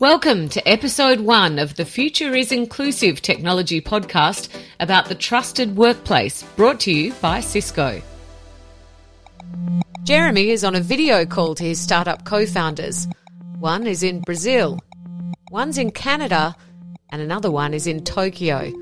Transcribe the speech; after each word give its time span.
Welcome 0.00 0.48
to 0.50 0.68
episode 0.68 1.18
one 1.18 1.58
of 1.58 1.74
the 1.74 1.84
Future 1.84 2.32
is 2.32 2.52
Inclusive 2.52 3.20
technology 3.20 3.80
podcast 3.80 4.48
about 4.78 5.06
the 5.06 5.16
trusted 5.16 5.74
workplace 5.74 6.44
brought 6.54 6.78
to 6.82 6.92
you 6.92 7.12
by 7.14 7.40
Cisco. 7.40 8.00
Jeremy 10.04 10.50
is 10.50 10.62
on 10.62 10.76
a 10.76 10.80
video 10.80 11.26
call 11.26 11.56
to 11.56 11.64
his 11.64 11.80
startup 11.80 12.24
co 12.24 12.46
founders. 12.46 13.08
One 13.58 13.88
is 13.88 14.04
in 14.04 14.20
Brazil, 14.20 14.78
one's 15.50 15.78
in 15.78 15.90
Canada, 15.90 16.54
and 17.10 17.20
another 17.20 17.50
one 17.50 17.74
is 17.74 17.88
in 17.88 18.04
Tokyo. 18.04 18.72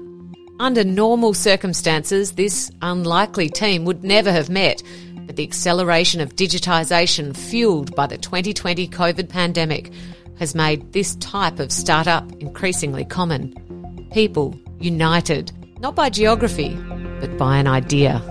Under 0.60 0.84
normal 0.84 1.32
circumstances, 1.32 2.32
this 2.32 2.70
unlikely 2.82 3.48
team 3.48 3.86
would 3.86 4.04
never 4.04 4.30
have 4.30 4.50
met, 4.50 4.82
but 5.24 5.36
the 5.36 5.44
acceleration 5.44 6.20
of 6.20 6.36
digitisation 6.36 7.34
fueled 7.34 7.96
by 7.96 8.06
the 8.06 8.18
2020 8.18 8.86
COVID 8.88 9.30
pandemic 9.30 9.90
has 10.38 10.54
made 10.54 10.92
this 10.92 11.16
type 11.16 11.58
of 11.58 11.72
startup 11.72 12.30
increasingly 12.40 13.04
common. 13.04 13.54
People 14.12 14.58
united, 14.78 15.50
not 15.80 15.94
by 15.94 16.10
geography, 16.10 16.74
but 17.20 17.36
by 17.38 17.56
an 17.56 17.66
idea, 17.66 18.22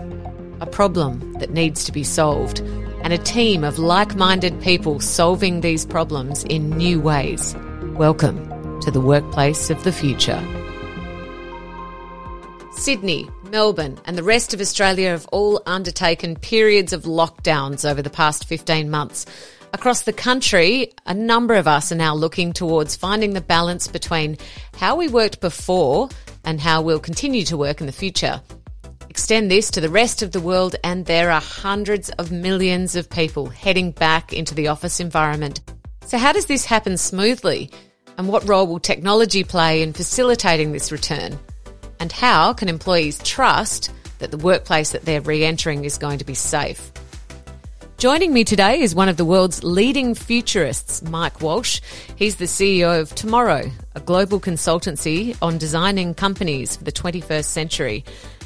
a 0.61 0.65
problem 0.65 1.33
that 1.39 1.49
needs 1.49 1.83
to 1.85 1.91
be 1.91 2.03
solved, 2.03 2.59
and 3.03 3.11
a 3.11 3.17
team 3.17 3.63
of 3.63 3.79
like 3.79 4.15
minded 4.15 4.59
people 4.61 4.99
solving 4.99 5.61
these 5.61 5.85
problems 5.85 6.43
in 6.45 6.69
new 6.71 6.99
ways. 6.99 7.55
Welcome 7.93 8.79
to 8.81 8.91
the 8.91 9.01
workplace 9.01 9.69
of 9.69 9.83
the 9.83 9.91
future. 9.91 10.43
Sydney, 12.71 13.29
Melbourne, 13.49 13.97
and 14.05 14.17
the 14.17 14.23
rest 14.23 14.53
of 14.53 14.61
Australia 14.61 15.09
have 15.09 15.27
all 15.31 15.61
undertaken 15.65 16.35
periods 16.35 16.93
of 16.93 17.03
lockdowns 17.03 17.89
over 17.89 18.01
the 18.01 18.09
past 18.09 18.45
15 18.45 18.89
months 18.89 19.25
Across 19.75 20.03
the 20.03 20.13
country, 20.13 20.93
a 21.05 21.13
number 21.13 21.53
of 21.53 21.67
us 21.67 21.91
are 21.91 21.95
now 21.95 22.15
looking 22.15 22.53
towards 22.53 22.95
finding 22.95 23.33
the 23.33 23.41
balance 23.41 23.89
between 23.89 24.37
how 24.77 24.95
we 24.95 25.09
worked 25.09 25.41
before 25.41 26.07
and 26.45 26.61
how 26.61 26.81
we'll 26.81 26.97
continue 26.97 27.43
to 27.43 27.57
work 27.57 27.81
in 27.81 27.85
the 27.85 27.91
future. 27.91 28.41
Extend 29.09 29.51
this 29.51 29.69
to 29.71 29.81
the 29.81 29.89
rest 29.89 30.21
of 30.21 30.31
the 30.31 30.39
world, 30.39 30.77
and 30.85 31.05
there 31.05 31.29
are 31.29 31.41
hundreds 31.41 32.09
of 32.11 32.31
millions 32.31 32.95
of 32.95 33.09
people 33.09 33.47
heading 33.47 33.91
back 33.91 34.31
into 34.31 34.55
the 34.55 34.69
office 34.69 35.01
environment. 35.01 35.59
So, 36.05 36.17
how 36.17 36.31
does 36.31 36.45
this 36.45 36.63
happen 36.63 36.95
smoothly? 36.95 37.69
And 38.17 38.29
what 38.29 38.47
role 38.47 38.67
will 38.67 38.79
technology 38.79 39.43
play 39.43 39.81
in 39.81 39.91
facilitating 39.91 40.71
this 40.71 40.89
return? 40.89 41.37
And 41.99 42.13
how 42.13 42.53
can 42.53 42.69
employees 42.69 43.21
trust 43.23 43.91
that 44.19 44.31
the 44.31 44.37
workplace 44.37 44.91
that 44.91 45.03
they're 45.03 45.19
re 45.19 45.43
entering 45.43 45.83
is 45.83 45.97
going 45.97 46.19
to 46.19 46.25
be 46.25 46.33
safe? 46.33 46.93
Joining 47.97 48.33
me 48.33 48.43
today 48.43 48.81
is 48.81 48.93
one 48.93 49.07
of 49.07 49.15
the 49.15 49.23
world's 49.23 49.63
leading 49.63 50.15
futurists, 50.15 51.01
Mike 51.03 51.39
Walsh. 51.39 51.79
He's 52.17 52.35
the 52.35 52.45
CEO 52.45 52.99
of 52.99 53.15
Tomorrow, 53.15 53.71
a 53.95 54.01
global 54.01 54.37
consultancy 54.37 55.37
on 55.41 55.57
designing 55.57 56.13
companies 56.13 56.75
for 56.75 56.83
the 56.83 56.91
21st 56.91 57.45
century. 57.45 58.03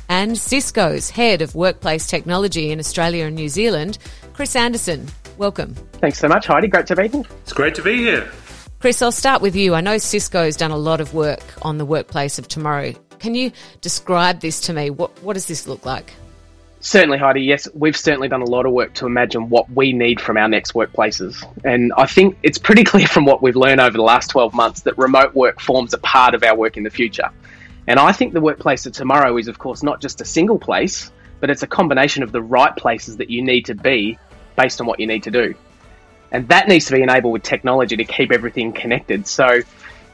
And 0.08 0.38
Cisco's 0.38 1.10
head 1.10 1.42
of 1.42 1.56
workplace 1.56 2.06
technology 2.06 2.70
in 2.70 2.78
Australia 2.78 3.26
and 3.26 3.36
New 3.36 3.50
Zealand, 3.50 3.98
Chris 4.34 4.56
Anderson. 4.56 5.08
Welcome. 5.40 5.74
Thanks 5.94 6.20
so 6.20 6.28
much, 6.28 6.46
Heidi. 6.46 6.68
Great 6.68 6.86
to 6.86 6.96
be 6.96 7.08
here. 7.08 7.24
It's 7.42 7.54
great 7.54 7.74
to 7.74 7.82
be 7.82 7.98
here. 7.98 8.32
Chris, 8.78 9.02
I'll 9.02 9.12
start 9.12 9.42
with 9.42 9.56
you. 9.56 9.74
I 9.74 9.82
know 9.82 9.98
Cisco's 9.98 10.58
done 10.58 10.72
a 10.72 10.78
lot 10.78 11.02
of 11.02 11.16
work 11.16 11.44
on 11.64 11.80
the 11.80 11.86
workplace 11.86 12.38
of 12.38 12.48
tomorrow. 12.48 12.94
Can 13.18 13.34
you 13.34 13.52
describe 13.82 14.42
this 14.42 14.62
to 14.62 14.74
me? 14.74 14.92
What, 14.92 15.24
what 15.24 15.34
does 15.34 15.48
this 15.48 15.68
look 15.68 15.88
like? 15.88 16.14
Certainly, 16.82 17.18
Heidi. 17.18 17.42
Yes, 17.42 17.68
we've 17.74 17.98
certainly 17.98 18.30
done 18.30 18.42
a 18.42 18.50
lot 18.50 18.66
of 18.66 18.72
work 18.72 18.94
to 18.96 19.06
imagine 19.06 19.50
what 19.50 19.70
we 19.70 19.92
need 19.92 20.22
from 20.22 20.38
our 20.38 20.48
next 20.48 20.72
workplaces. 20.74 21.44
And 21.66 21.92
I 21.98 22.06
think 22.06 22.38
it's 22.42 22.58
pretty 22.58 22.84
clear 22.86 23.08
from 23.08 23.26
what 23.26 23.42
we've 23.42 23.56
learned 23.56 23.82
over 23.82 23.98
the 23.98 24.04
last 24.04 24.30
12 24.30 24.54
months 24.54 24.82
that 24.82 24.98
remote 24.98 25.36
work 25.36 25.60
forms 25.60 25.94
a 25.94 25.98
part 25.98 26.34
of 26.34 26.44
our 26.44 26.56
work 26.56 26.78
in 26.78 26.84
the 26.84 26.90
future. 26.90 27.30
And 27.88 28.00
I 28.00 28.12
think 28.12 28.34
the 28.34 28.42
workplace 28.42 28.86
of 28.86 28.94
tomorrow 28.94 29.36
is, 29.38 29.48
of 29.48 29.58
course, 29.58 29.84
not 29.84 30.00
just 30.00 30.22
a 30.22 30.26
single 30.26 30.60
place, 30.60 31.12
but 31.40 31.50
it's 31.50 31.64
a 31.64 31.68
combination 31.68 32.24
of 32.24 32.32
the 32.32 32.42
right 32.42 32.76
places 32.76 33.18
that 33.18 33.30
you 33.30 33.42
need 33.42 33.66
to 33.66 33.76
be 33.76 34.18
based 34.56 34.80
on 34.80 34.88
what 34.88 35.00
you 35.00 35.08
need 35.08 35.24
to 35.24 35.32
do. 35.32 35.56
And 36.32 36.48
that 36.50 36.68
needs 36.68 36.86
to 36.86 36.94
be 36.94 37.02
enabled 37.02 37.34
with 37.34 37.44
technology 37.44 37.98
to 37.98 38.06
keep 38.06 38.32
everything 38.32 38.72
connected. 38.72 39.28
So, 39.28 39.62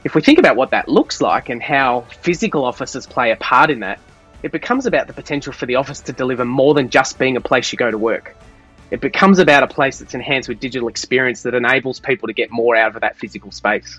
if 0.04 0.14
we 0.14 0.22
think 0.22 0.38
about 0.38 0.56
what 0.56 0.70
that 0.70 0.88
looks 0.88 1.20
like 1.20 1.48
and 1.48 1.60
how 1.60 2.02
physical 2.22 2.64
offices 2.64 3.06
play 3.06 3.32
a 3.32 3.36
part 3.36 3.70
in 3.70 3.80
that, 3.80 3.98
it 4.42 4.52
becomes 4.52 4.86
about 4.86 5.06
the 5.06 5.12
potential 5.12 5.52
for 5.52 5.66
the 5.66 5.76
office 5.76 6.00
to 6.00 6.12
deliver 6.12 6.44
more 6.44 6.74
than 6.74 6.90
just 6.90 7.18
being 7.18 7.36
a 7.36 7.40
place 7.40 7.72
you 7.72 7.78
go 7.78 7.90
to 7.90 7.98
work. 7.98 8.36
It 8.90 9.00
becomes 9.00 9.38
about 9.38 9.62
a 9.62 9.66
place 9.66 9.98
that's 9.98 10.14
enhanced 10.14 10.48
with 10.48 10.60
digital 10.60 10.88
experience 10.88 11.42
that 11.42 11.54
enables 11.54 11.98
people 11.98 12.28
to 12.28 12.32
get 12.32 12.50
more 12.50 12.76
out 12.76 12.94
of 12.94 13.00
that 13.00 13.16
physical 13.16 13.50
space. 13.50 13.98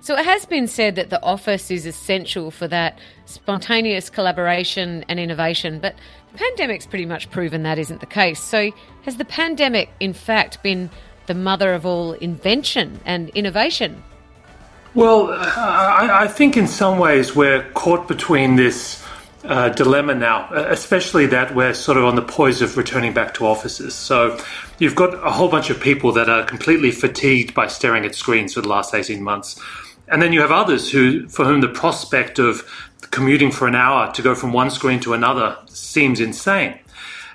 So 0.00 0.16
it 0.16 0.24
has 0.24 0.46
been 0.46 0.68
said 0.68 0.94
that 0.96 1.10
the 1.10 1.20
office 1.22 1.70
is 1.70 1.84
essential 1.84 2.50
for 2.50 2.68
that 2.68 2.98
spontaneous 3.24 4.08
collaboration 4.08 5.04
and 5.08 5.18
innovation, 5.18 5.80
but 5.80 5.96
the 6.32 6.38
pandemic's 6.38 6.86
pretty 6.86 7.06
much 7.06 7.30
proven 7.30 7.64
that 7.64 7.78
isn't 7.78 8.00
the 8.00 8.06
case. 8.06 8.40
So 8.40 8.70
has 9.02 9.16
the 9.16 9.24
pandemic, 9.24 9.90
in 9.98 10.12
fact, 10.12 10.62
been 10.62 10.90
the 11.26 11.34
mother 11.34 11.74
of 11.74 11.84
all 11.84 12.12
invention 12.12 13.00
and 13.04 13.30
innovation? 13.30 14.02
Well, 14.96 15.30
I, 15.30 16.22
I, 16.22 16.26
think 16.26 16.56
in 16.56 16.66
some 16.66 16.98
ways 16.98 17.36
we're 17.36 17.70
caught 17.72 18.08
between 18.08 18.56
this 18.56 19.04
uh, 19.44 19.68
dilemma 19.68 20.14
now, 20.14 20.48
especially 20.50 21.26
that 21.26 21.54
we're 21.54 21.74
sort 21.74 21.98
of 21.98 22.04
on 22.04 22.16
the 22.16 22.22
poise 22.22 22.62
of 22.62 22.78
returning 22.78 23.12
back 23.12 23.34
to 23.34 23.46
offices. 23.46 23.94
So 23.94 24.40
you've 24.78 24.94
got 24.94 25.12
a 25.12 25.30
whole 25.30 25.50
bunch 25.50 25.68
of 25.68 25.78
people 25.82 26.12
that 26.12 26.30
are 26.30 26.46
completely 26.46 26.90
fatigued 26.92 27.52
by 27.52 27.66
staring 27.66 28.06
at 28.06 28.14
screens 28.14 28.54
for 28.54 28.62
the 28.62 28.68
last 28.68 28.94
18 28.94 29.22
months. 29.22 29.60
And 30.08 30.22
then 30.22 30.32
you 30.32 30.40
have 30.40 30.50
others 30.50 30.90
who, 30.90 31.28
for 31.28 31.44
whom 31.44 31.60
the 31.60 31.68
prospect 31.68 32.38
of 32.38 32.66
commuting 33.10 33.50
for 33.50 33.68
an 33.68 33.74
hour 33.74 34.10
to 34.14 34.22
go 34.22 34.34
from 34.34 34.54
one 34.54 34.70
screen 34.70 35.00
to 35.00 35.12
another 35.12 35.58
seems 35.66 36.20
insane. 36.20 36.78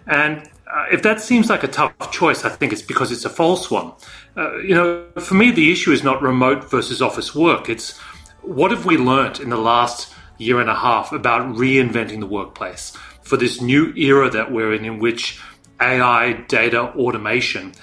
And 0.08 0.50
uh, 0.72 0.86
if 0.92 1.02
that 1.04 1.20
seems 1.20 1.50
like 1.50 1.64
a 1.64 1.68
tough 1.68 1.94
choice, 2.12 2.46
I 2.46 2.50
think 2.50 2.72
it's 2.72 2.82
because 2.82 3.12
it's 3.12 3.26
a 3.26 3.30
false 3.30 3.70
one. 3.70 3.92
Uh, 4.38 4.58
you 4.60 4.74
know, 4.74 5.06
for 5.20 5.34
me, 5.34 5.52
the 5.52 5.72
issue 5.72 5.92
is 5.92 6.04
not 6.04 6.22
remote 6.22 6.70
versus 6.70 7.02
office 7.02 7.36
work. 7.36 7.68
It's 7.68 7.98
what 8.42 8.72
have 8.72 8.86
we 8.86 8.98
learnt 8.98 9.40
in 9.40 9.50
the 9.50 9.58
last 9.58 10.14
year 10.38 10.62
and 10.62 10.70
a 10.70 10.76
half 10.76 11.12
about 11.12 11.56
reinventing 11.56 12.22
the 12.22 12.26
workplace 12.26 12.98
for 13.22 13.38
this 13.38 13.62
new 13.62 13.94
era 13.96 14.30
that 14.30 14.52
we're 14.52 14.74
in, 14.74 14.86
in 14.86 15.00
which 15.00 15.42
AI, 15.82 16.34
data, 16.48 16.82
automation 16.94 17.74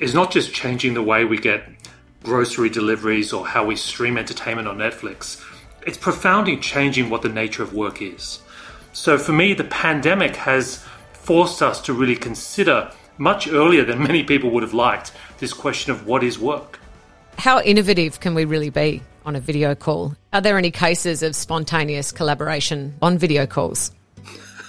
is 0.00 0.12
not 0.12 0.32
just 0.32 0.52
changing 0.52 0.94
the 0.94 1.02
way 1.02 1.24
we 1.24 1.38
get 1.38 1.68
grocery 2.24 2.70
deliveries 2.70 3.32
or 3.32 3.46
how 3.46 3.64
we 3.64 3.76
stream 3.76 4.18
entertainment 4.18 4.66
on 4.66 4.78
Netflix. 4.78 5.42
It's 5.86 5.98
profoundly 5.98 6.56
changing 6.56 7.08
what 7.08 7.22
the 7.22 7.28
nature 7.28 7.62
of 7.62 7.72
work 7.72 8.02
is. 8.02 8.40
So 8.92 9.16
for 9.16 9.32
me, 9.32 9.54
the 9.54 9.64
pandemic 9.64 10.36
has 10.36 10.84
forced 11.22 11.62
us 11.62 11.80
to 11.82 11.92
really 11.92 12.16
consider 12.16 12.90
much 13.16 13.46
earlier 13.48 13.84
than 13.84 14.02
many 14.02 14.24
people 14.24 14.50
would 14.50 14.62
have 14.62 14.74
liked 14.74 15.12
this 15.38 15.52
question 15.52 15.92
of 15.92 16.06
what 16.06 16.24
is 16.24 16.38
work. 16.38 16.80
How 17.38 17.60
innovative 17.60 18.20
can 18.20 18.34
we 18.34 18.44
really 18.44 18.70
be 18.70 19.02
on 19.24 19.36
a 19.36 19.40
video 19.40 19.74
call? 19.74 20.16
Are 20.32 20.40
there 20.40 20.58
any 20.58 20.70
cases 20.70 21.22
of 21.22 21.36
spontaneous 21.36 22.10
collaboration 22.10 22.94
on 23.00 23.18
video 23.18 23.46
calls? 23.46 23.92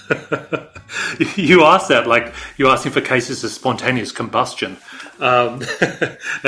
you 1.36 1.64
asked 1.64 1.88
that 1.88 2.06
like 2.08 2.34
you're 2.58 2.70
asking 2.70 2.92
for 2.92 3.02
cases 3.02 3.44
of 3.44 3.50
spontaneous 3.50 4.12
combustion. 4.12 4.78
Um, 5.20 5.62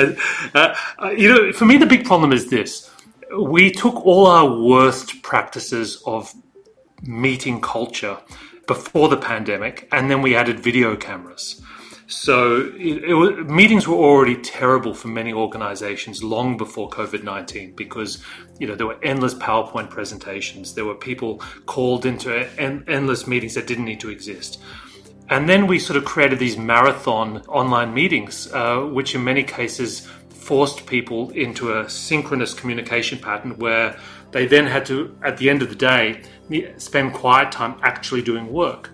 uh, 0.54 0.74
you 1.16 1.28
know, 1.28 1.52
for 1.52 1.64
me, 1.64 1.78
the 1.78 1.86
big 1.86 2.04
problem 2.04 2.32
is 2.32 2.48
this: 2.48 2.90
we 3.36 3.70
took 3.70 4.06
all 4.06 4.26
our 4.26 4.60
worst 4.60 5.22
practices 5.22 6.02
of 6.06 6.32
meeting 7.02 7.60
culture 7.60 8.18
before 8.66 9.08
the 9.08 9.16
pandemic, 9.16 9.88
and 9.92 10.10
then 10.10 10.22
we 10.22 10.34
added 10.34 10.60
video 10.60 10.96
cameras. 10.96 11.62
So 12.08 12.72
it, 12.76 13.04
it 13.04 13.14
was, 13.14 13.46
meetings 13.46 13.88
were 13.88 13.96
already 13.96 14.36
terrible 14.36 14.94
for 14.94 15.08
many 15.08 15.32
organizations 15.32 16.22
long 16.22 16.56
before 16.56 16.88
COVID 16.88 17.24
19 17.24 17.74
because 17.74 18.22
you 18.60 18.66
know 18.68 18.76
there 18.76 18.86
were 18.86 18.98
endless 19.02 19.34
PowerPoint 19.34 19.90
presentations. 19.90 20.74
There 20.74 20.84
were 20.84 20.94
people 20.94 21.38
called 21.66 22.06
into 22.06 22.48
en- 22.60 22.84
endless 22.86 23.26
meetings 23.26 23.54
that 23.54 23.66
didn't 23.66 23.86
need 23.86 24.00
to 24.00 24.10
exist. 24.10 24.60
And 25.28 25.48
then 25.48 25.66
we 25.66 25.80
sort 25.80 25.96
of 25.96 26.04
created 26.04 26.38
these 26.38 26.56
marathon 26.56 27.42
online 27.48 27.92
meetings, 27.92 28.52
uh, 28.52 28.82
which 28.82 29.16
in 29.16 29.24
many 29.24 29.42
cases 29.42 30.06
forced 30.30 30.86
people 30.86 31.30
into 31.30 31.76
a 31.76 31.90
synchronous 31.90 32.54
communication 32.54 33.18
pattern 33.18 33.58
where 33.58 33.98
they 34.32 34.46
then 34.46 34.66
had 34.66 34.84
to, 34.86 35.16
at 35.22 35.36
the 35.36 35.48
end 35.48 35.62
of 35.62 35.68
the 35.68 35.74
day, 35.74 36.22
spend 36.78 37.14
quiet 37.14 37.52
time 37.52 37.76
actually 37.82 38.22
doing 38.22 38.52
work. 38.52 38.90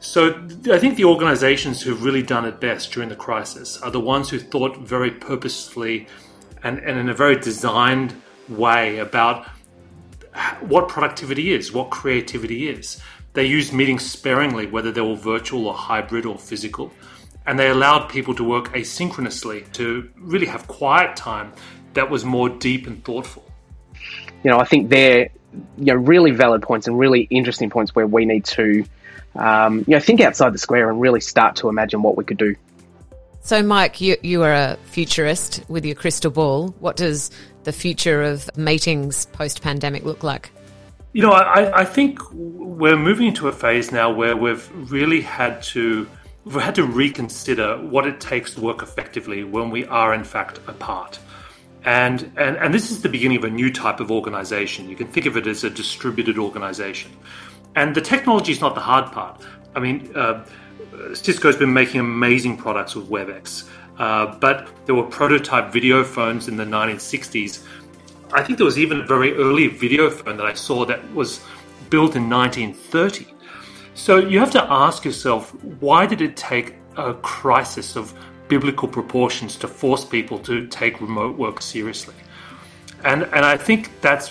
So 0.00 0.48
I 0.70 0.78
think 0.78 0.96
the 0.96 1.04
organizations 1.04 1.82
who've 1.82 2.02
really 2.02 2.22
done 2.22 2.46
it 2.46 2.58
best 2.58 2.90
during 2.92 3.10
the 3.10 3.16
crisis 3.16 3.80
are 3.82 3.90
the 3.90 4.00
ones 4.00 4.30
who 4.30 4.38
thought 4.38 4.78
very 4.78 5.10
purposefully 5.10 6.06
and, 6.62 6.78
and 6.78 6.98
in 6.98 7.08
a 7.08 7.14
very 7.14 7.36
designed 7.36 8.14
way 8.48 8.98
about 8.98 9.46
what 10.60 10.88
productivity 10.88 11.52
is, 11.52 11.72
what 11.72 11.90
creativity 11.90 12.68
is. 12.68 13.00
They 13.34 13.44
used 13.44 13.72
meetings 13.72 14.04
sparingly, 14.04 14.66
whether 14.66 14.90
they 14.90 15.00
were 15.00 15.16
virtual 15.16 15.66
or 15.66 15.74
hybrid 15.74 16.24
or 16.24 16.38
physical, 16.38 16.92
and 17.46 17.58
they 17.58 17.68
allowed 17.68 18.08
people 18.08 18.34
to 18.36 18.44
work 18.44 18.72
asynchronously 18.74 19.70
to 19.72 20.10
really 20.16 20.46
have 20.46 20.66
quiet 20.66 21.16
time 21.16 21.52
that 21.94 22.08
was 22.08 22.24
more 22.24 22.48
deep 22.48 22.86
and 22.86 23.04
thoughtful? 23.04 23.49
You 24.42 24.50
know, 24.50 24.58
I 24.58 24.64
think 24.64 24.88
they're 24.88 25.30
you 25.78 25.86
know 25.86 25.94
really 25.94 26.30
valid 26.30 26.62
points 26.62 26.86
and 26.86 26.98
really 26.98 27.22
interesting 27.22 27.70
points 27.70 27.94
where 27.94 28.06
we 28.06 28.24
need 28.24 28.44
to 28.46 28.84
um, 29.34 29.78
you 29.80 29.94
know 29.94 30.00
think 30.00 30.20
outside 30.20 30.52
the 30.52 30.58
square 30.58 30.90
and 30.90 31.00
really 31.00 31.20
start 31.20 31.56
to 31.56 31.68
imagine 31.68 32.02
what 32.02 32.16
we 32.16 32.24
could 32.24 32.38
do. 32.38 32.56
So, 33.42 33.62
Mike, 33.62 34.00
you, 34.00 34.16
you 34.22 34.42
are 34.42 34.52
a 34.52 34.78
futurist 34.84 35.64
with 35.68 35.84
your 35.86 35.94
crystal 35.94 36.30
ball. 36.30 36.68
What 36.78 36.96
does 36.96 37.30
the 37.64 37.72
future 37.72 38.22
of 38.22 38.54
meetings 38.56 39.26
post 39.26 39.62
pandemic 39.62 40.04
look 40.04 40.22
like? 40.22 40.50
You 41.12 41.22
know, 41.22 41.32
I, 41.32 41.80
I 41.80 41.84
think 41.84 42.20
we're 42.32 42.96
moving 42.96 43.28
into 43.28 43.48
a 43.48 43.52
phase 43.52 43.90
now 43.90 44.12
where 44.12 44.36
we've 44.36 44.70
really 44.92 45.20
had 45.22 45.62
to 45.64 46.08
we've 46.44 46.62
had 46.62 46.74
to 46.76 46.84
reconsider 46.84 47.78
what 47.78 48.06
it 48.06 48.20
takes 48.20 48.54
to 48.54 48.60
work 48.60 48.82
effectively 48.82 49.42
when 49.44 49.70
we 49.70 49.84
are 49.86 50.14
in 50.14 50.24
fact 50.24 50.58
apart. 50.68 51.18
And, 51.84 52.30
and, 52.36 52.56
and 52.56 52.74
this 52.74 52.90
is 52.90 53.02
the 53.02 53.08
beginning 53.08 53.38
of 53.38 53.44
a 53.44 53.50
new 53.50 53.72
type 53.72 54.00
of 54.00 54.10
organization. 54.10 54.88
You 54.88 54.96
can 54.96 55.06
think 55.06 55.26
of 55.26 55.36
it 55.36 55.46
as 55.46 55.64
a 55.64 55.70
distributed 55.70 56.38
organization. 56.38 57.10
And 57.74 57.94
the 57.94 58.00
technology 58.00 58.52
is 58.52 58.60
not 58.60 58.74
the 58.74 58.80
hard 58.80 59.12
part. 59.12 59.42
I 59.74 59.80
mean, 59.80 60.10
uh, 60.14 60.44
Cisco's 61.14 61.56
been 61.56 61.72
making 61.72 62.00
amazing 62.00 62.56
products 62.56 62.94
with 62.94 63.08
WebEx, 63.08 63.68
uh, 63.98 64.34
but 64.38 64.68
there 64.86 64.94
were 64.94 65.04
prototype 65.04 65.72
video 65.72 66.04
phones 66.04 66.48
in 66.48 66.56
the 66.56 66.64
1960s. 66.64 67.64
I 68.32 68.42
think 68.42 68.58
there 68.58 68.64
was 68.64 68.78
even 68.78 69.00
a 69.00 69.06
very 69.06 69.34
early 69.34 69.68
video 69.68 70.10
phone 70.10 70.36
that 70.36 70.46
I 70.46 70.54
saw 70.54 70.84
that 70.86 71.14
was 71.14 71.40
built 71.88 72.16
in 72.16 72.28
1930. 72.28 73.26
So 73.94 74.18
you 74.18 74.38
have 74.38 74.52
to 74.52 74.64
ask 74.64 75.04
yourself 75.04 75.52
why 75.80 76.06
did 76.06 76.20
it 76.20 76.36
take 76.36 76.74
a 76.96 77.14
crisis 77.14 77.96
of 77.96 78.14
biblical 78.50 78.88
proportions 78.88 79.56
to 79.56 79.68
force 79.68 80.04
people 80.04 80.38
to 80.40 80.66
take 80.66 81.00
remote 81.00 81.38
work 81.38 81.62
seriously? 81.62 82.14
And, 83.04 83.22
and 83.22 83.44
I 83.46 83.56
think 83.56 84.00
that's 84.02 84.30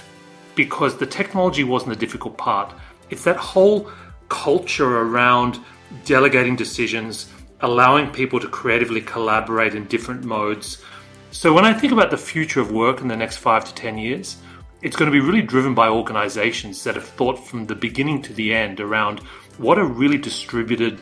because 0.56 0.98
the 0.98 1.06
technology 1.08 1.64
wasn't 1.64 1.92
the 1.94 2.06
difficult 2.06 2.38
part. 2.38 2.74
It's 3.10 3.24
that 3.24 3.38
whole 3.38 3.90
culture 4.28 5.00
around 5.00 5.60
delegating 6.06 6.56
decisions, 6.56 7.32
allowing 7.62 8.12
people 8.12 8.40
to 8.40 8.48
creatively 8.48 9.02
collaborate 9.02 9.74
in 9.74 9.86
different 9.86 10.24
modes. 10.24 10.84
So, 11.32 11.54
when 11.54 11.66
I 11.66 11.74
think 11.74 11.94
about 11.94 12.12
the 12.12 12.18
future 12.18 12.60
of 12.60 12.72
work 12.72 13.02
in 13.02 13.08
the 13.08 13.16
next 13.16 13.38
five 13.38 13.66
to 13.66 13.74
10 13.74 13.98
years, 13.98 14.38
it's 14.82 14.96
going 14.96 15.12
to 15.12 15.18
be 15.18 15.26
really 15.26 15.42
driven 15.42 15.74
by 15.74 15.90
organizations 15.90 16.84
that 16.84 16.96
have 16.96 17.08
thought 17.08 17.38
from 17.48 17.66
the 17.66 17.76
beginning 17.76 18.22
to 18.24 18.34
the 18.34 18.54
end 18.54 18.80
around 18.80 19.20
what 19.58 19.78
a 19.78 19.84
really 19.84 20.18
distributed, 20.18 21.00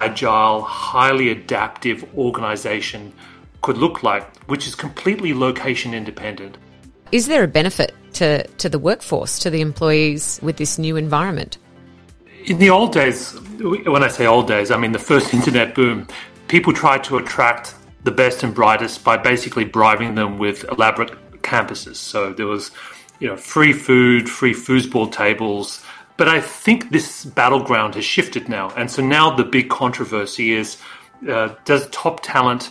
agile, 0.00 0.62
highly 0.62 1.30
adaptive 1.30 2.04
organization 2.16 3.12
could 3.62 3.78
look 3.78 4.02
like, 4.02 4.36
which 4.46 4.66
is 4.66 4.74
completely 4.74 5.34
location 5.34 5.94
independent. 5.94 6.58
Is 7.12 7.26
there 7.26 7.44
a 7.44 7.48
benefit 7.48 7.94
to, 8.14 8.46
to 8.46 8.68
the 8.68 8.78
workforce, 8.78 9.38
to 9.40 9.50
the 9.50 9.60
employees 9.60 10.40
with 10.42 10.56
this 10.56 10.78
new 10.78 10.96
environment? 10.96 11.58
In 12.44 12.58
the 12.58 12.70
old 12.70 12.92
days, 12.92 13.32
when 13.60 14.02
I 14.02 14.08
say 14.08 14.26
old 14.26 14.48
days, 14.48 14.70
I 14.70 14.76
mean 14.76 14.92
the 14.92 14.98
first 14.98 15.32
internet 15.38 15.74
boom, 15.74 16.08
people 16.48 16.72
tried 16.72 17.04
to 17.04 17.18
attract 17.18 17.74
the 18.04 18.10
best 18.10 18.42
and 18.42 18.54
brightest 18.54 19.04
by 19.04 19.16
basically 19.16 19.64
bribing 19.64 20.16
them 20.16 20.38
with 20.38 20.64
elaborate 20.64 21.12
campuses. 21.42 21.96
So 21.96 22.32
there 22.32 22.46
was, 22.46 22.70
you 23.20 23.28
know, 23.28 23.36
free 23.36 23.72
food, 23.72 24.28
free 24.28 24.54
foosball 24.54 25.12
tables. 25.12 25.84
But 26.22 26.28
I 26.28 26.40
think 26.40 26.90
this 26.90 27.24
battleground 27.24 27.96
has 27.96 28.04
shifted 28.04 28.48
now. 28.48 28.70
And 28.76 28.88
so 28.88 29.02
now 29.02 29.34
the 29.34 29.42
big 29.42 29.68
controversy 29.68 30.52
is 30.52 30.78
uh, 31.28 31.56
does 31.64 31.88
top 31.90 32.22
talent, 32.22 32.70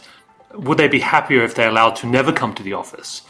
would 0.54 0.78
they 0.78 0.88
be 0.88 1.02
happier 1.02 1.44
if 1.44 1.56
they're 1.56 1.68
allowed 1.68 1.98
to 1.98 2.08
never 2.08 2.32
come 2.32 2.56
to 2.56 2.64
the 2.64 2.72
office? 2.72 3.24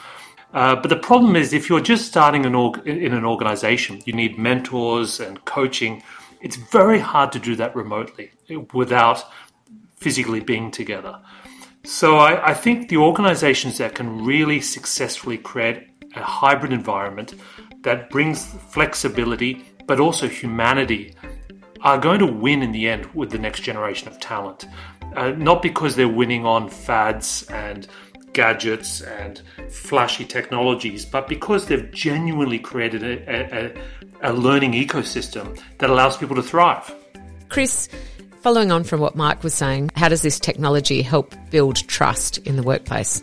Uh, 0.53 0.75
but 0.75 0.89
the 0.89 0.95
problem 0.95 1.35
is, 1.35 1.53
if 1.53 1.69
you're 1.69 1.81
just 1.81 2.05
starting 2.05 2.45
an 2.45 2.53
org- 2.53 2.85
in 2.85 3.13
an 3.13 3.25
organization, 3.25 3.99
you 4.05 4.13
need 4.13 4.37
mentors 4.37 5.19
and 5.19 5.43
coaching 5.45 6.03
it's 6.41 6.55
very 6.55 6.99
hard 6.99 7.31
to 7.31 7.39
do 7.39 7.55
that 7.55 7.75
remotely 7.75 8.31
without 8.75 9.23
physically 9.95 10.39
being 10.39 10.69
together. 10.69 11.19
So 11.83 12.17
I, 12.17 12.49
I 12.49 12.53
think 12.53 12.89
the 12.89 12.97
organizations 12.97 13.79
that 13.79 13.95
can 13.95 14.23
really 14.23 14.61
successfully 14.61 15.39
create 15.39 15.87
a 16.15 16.21
hybrid 16.21 16.73
environment 16.73 17.33
that 17.81 18.09
brings 18.09 18.45
flexibility 18.45 19.65
but 19.91 19.99
also 19.99 20.25
humanity 20.25 21.13
are 21.81 21.97
going 21.97 22.19
to 22.19 22.25
win 22.25 22.63
in 22.63 22.71
the 22.71 22.87
end 22.87 23.05
with 23.13 23.29
the 23.29 23.37
next 23.37 23.59
generation 23.59 24.07
of 24.07 24.17
talent. 24.21 24.65
Uh, 25.17 25.31
not 25.31 25.61
because 25.61 25.97
they're 25.97 26.07
winning 26.07 26.45
on 26.45 26.69
fads 26.69 27.43
and 27.49 27.89
gadgets 28.31 29.01
and 29.01 29.41
flashy 29.69 30.23
technologies, 30.23 31.03
but 31.03 31.27
because 31.27 31.65
they've 31.65 31.91
genuinely 31.91 32.57
created 32.57 33.03
a, 33.03 33.73
a, 34.23 34.31
a 34.31 34.31
learning 34.31 34.71
ecosystem 34.71 35.61
that 35.79 35.89
allows 35.89 36.15
people 36.15 36.37
to 36.37 36.41
thrive. 36.41 36.95
Chris, 37.49 37.89
following 38.39 38.71
on 38.71 38.85
from 38.85 39.01
what 39.01 39.17
Mike 39.17 39.43
was 39.43 39.53
saying, 39.53 39.91
how 39.97 40.07
does 40.07 40.21
this 40.21 40.39
technology 40.39 41.01
help 41.01 41.35
build 41.49 41.75
trust 41.89 42.37
in 42.37 42.55
the 42.55 42.63
workplace? 42.63 43.21